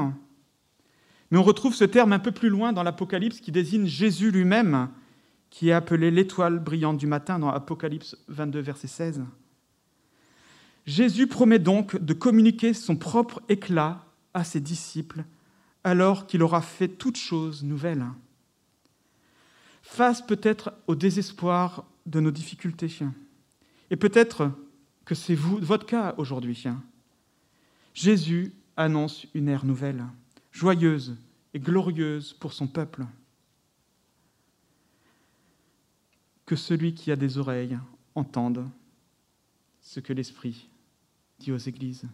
Mais 1.31 1.39
on 1.39 1.43
retrouve 1.43 1.75
ce 1.75 1.85
terme 1.85 2.13
un 2.13 2.19
peu 2.19 2.33
plus 2.33 2.51
loin 2.51 2.75
dans 2.75 2.83
l'Apocalypse 2.83 3.41
qui 3.41 3.51
désigne 3.51 3.87
Jésus 3.87 4.31
lui-même 4.31 4.91
qui 5.57 5.71
est 5.71 5.73
appelé 5.73 6.11
l'étoile 6.11 6.59
brillante 6.59 6.99
du 6.99 7.07
matin 7.07 7.39
dans 7.39 7.49
Apocalypse 7.49 8.15
22, 8.29 8.61
verset 8.61 8.89
16. 8.89 9.23
Jésus 10.85 11.27
promet 11.29 11.59
donc 11.59 11.97
de 11.97 12.13
communiquer 12.13 12.75
son 12.75 12.95
propre 12.95 13.41
éclat 13.49 14.05
à 14.35 14.45
ses 14.45 14.61
disciples 14.61 15.25
alors 15.83 16.27
qu'il 16.27 16.43
aura 16.43 16.61
fait 16.61 16.89
toutes 16.89 17.17
choses 17.17 17.65
nouvelles. 17.65 18.05
Face 19.81 20.21
peut-être 20.21 20.75
au 20.89 20.95
désespoir 20.95 21.87
de 22.05 22.21
nos 22.21 22.31
difficultés, 22.31 22.95
et 23.91 23.97
peut-être 23.97 24.51
que 25.07 25.15
c'est 25.15 25.35
vous, 25.35 25.57
votre 25.57 25.87
cas 25.87 26.15
aujourd'hui, 26.19 26.65
Jésus 27.95 28.53
annonce 28.77 29.25
une 29.33 29.49
ère 29.49 29.65
nouvelle, 29.65 30.05
joyeuse 30.53 31.17
et 31.55 31.61
glorieuse 31.61 32.35
pour 32.35 32.53
son 32.53 32.67
peuple. 32.67 33.07
Que 36.47 36.57
celui 36.57 36.95
qui 36.95 37.11
a 37.11 37.17
des 37.17 37.39
oreilles 37.39 37.79
entende 38.15 38.67
ce 39.81 40.01
que 40.01 40.13
l'Esprit 40.13 40.69
dit 41.39 41.53
aux 41.53 41.59
églises. 41.59 42.05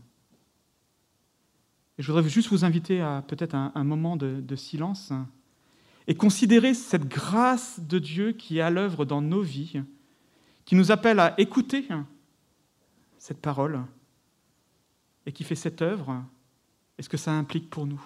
Et 1.99 2.03
je 2.03 2.11
voudrais 2.11 2.29
juste 2.29 2.49
vous 2.49 2.65
inviter 2.65 3.01
à 3.01 3.23
peut-être 3.23 3.55
un, 3.55 3.85
moment 3.85 4.17
de, 4.17 4.41
de 4.41 4.57
silence 4.57 5.13
et 6.07 6.15
considérer 6.15 6.75
cette 6.75 7.07
grâce 7.07 7.79
de 7.81 7.99
Dieu 7.99 8.33
qui 8.33 8.59
est 8.59 8.63
à 8.63 8.71
l'œuvre 8.71 9.05
dans 9.05 9.21
nos 9.21 9.43
vies, 9.43 9.83
qui 10.65 10.75
nous 10.75 10.91
appelle 10.91 11.21
à 11.21 11.39
écouter 11.39 11.87
cette 13.19 13.41
parole 13.41 13.83
et 15.27 15.33
qui 15.33 15.45
fait 15.45 15.55
cette 15.55 15.83
œuvre, 15.83 16.25
et 16.99 17.03
ce 17.03 17.09
que 17.09 17.17
ça 17.17 17.33
implique 17.33 17.71
pour 17.71 17.87
nous, 17.87 18.03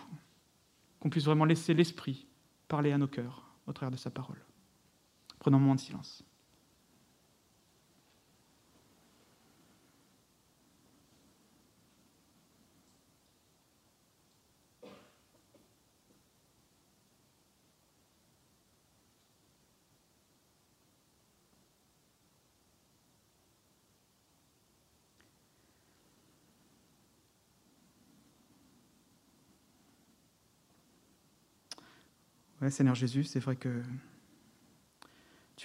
qu'on 1.00 1.08
puisse 1.08 1.24
vraiment 1.24 1.44
laisser 1.44 1.72
l'Esprit 1.72 2.26
parler 2.68 2.92
à 2.92 2.98
nos 2.98 3.08
cœurs 3.08 3.42
au 3.66 3.72
travers 3.72 3.90
de 3.90 3.96
sa 3.96 4.10
parole? 4.10 4.45
Prenons 5.46 5.58
un 5.58 5.60
moment 5.60 5.76
de 5.76 5.80
silence. 5.80 6.24
Ouais, 32.60 32.68
Seigneur 32.68 32.96
Jésus, 32.96 33.22
c'est 33.22 33.38
vrai 33.38 33.54
que 33.54 33.80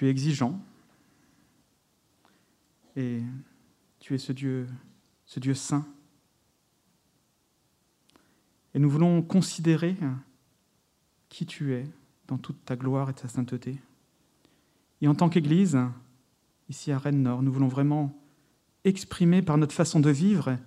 tu 0.02 0.08
es 0.08 0.10
exigeant 0.10 0.60
et 2.96 3.22
tu 4.00 4.16
es 4.16 4.18
ce 4.18 4.32
Dieu, 4.32 4.68
ce 5.28 5.40
Dieu 5.40 5.54
saint. 5.54 5.86
Et 8.74 8.80
nous 8.80 8.90
voulons 8.90 9.22
considérer 9.22 9.96
qui 11.30 11.46
tu 11.46 11.76
es 11.76 11.86
dans 12.28 12.40
toute 12.40 12.66
ta 12.66 12.76
gloire 12.76 13.12
et 13.12 13.14
ta 13.14 13.28
sainteté. 13.28 13.78
Et 15.02 15.08
en 15.08 15.14
tant 15.14 15.30
qu'Église, 15.30 15.78
ici 16.68 16.92
à 16.92 16.98
Rennes-Nord, 16.98 17.44
nous 17.44 17.52
voulons 17.54 17.68
vraiment 17.68 18.12
exprimer 18.84 19.44
par 19.44 19.60
notre 19.60 19.76
façon 19.76 20.00
de 20.00 20.10
vivre 20.10 20.58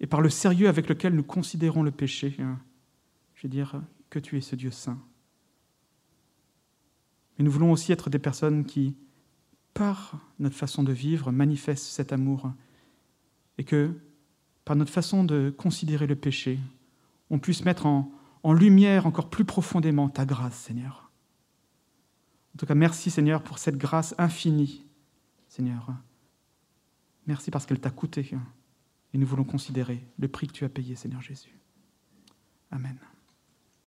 et 0.00 0.08
par 0.08 0.20
le 0.20 0.28
sérieux 0.28 0.68
avec 0.68 0.88
lequel 0.88 1.14
nous 1.14 1.22
considérons 1.22 1.84
le 1.84 1.92
péché, 1.92 2.34
hein, 2.40 2.58
je 3.36 3.42
veux 3.44 3.48
dire 3.48 3.80
que 4.08 4.18
tu 4.18 4.36
es 4.36 4.40
ce 4.40 4.56
Dieu 4.56 4.72
saint. 4.72 4.98
Mais 7.40 7.44
nous 7.44 7.52
voulons 7.52 7.72
aussi 7.72 7.90
être 7.90 8.10
des 8.10 8.18
personnes 8.18 8.66
qui, 8.66 8.94
par 9.72 10.18
notre 10.38 10.56
façon 10.56 10.82
de 10.82 10.92
vivre, 10.92 11.32
manifestent 11.32 11.86
cet 11.86 12.12
amour 12.12 12.52
et 13.56 13.64
que, 13.64 13.98
par 14.66 14.76
notre 14.76 14.92
façon 14.92 15.24
de 15.24 15.48
considérer 15.56 16.06
le 16.06 16.16
péché, 16.16 16.58
on 17.30 17.38
puisse 17.38 17.64
mettre 17.64 17.86
en 17.86 18.52
lumière 18.52 19.06
encore 19.06 19.30
plus 19.30 19.46
profondément 19.46 20.10
ta 20.10 20.26
grâce, 20.26 20.54
Seigneur. 20.54 21.10
En 22.54 22.58
tout 22.58 22.66
cas, 22.66 22.74
merci, 22.74 23.10
Seigneur, 23.10 23.42
pour 23.42 23.58
cette 23.58 23.78
grâce 23.78 24.14
infinie, 24.18 24.84
Seigneur. 25.48 25.94
Merci 27.26 27.50
parce 27.50 27.64
qu'elle 27.64 27.80
t'a 27.80 27.88
coûté. 27.88 28.32
Et 29.14 29.18
nous 29.18 29.26
voulons 29.26 29.44
considérer 29.44 30.04
le 30.18 30.28
prix 30.28 30.46
que 30.46 30.52
tu 30.52 30.66
as 30.66 30.68
payé, 30.68 30.94
Seigneur 30.94 31.22
Jésus. 31.22 31.58
Amen. 32.70 32.98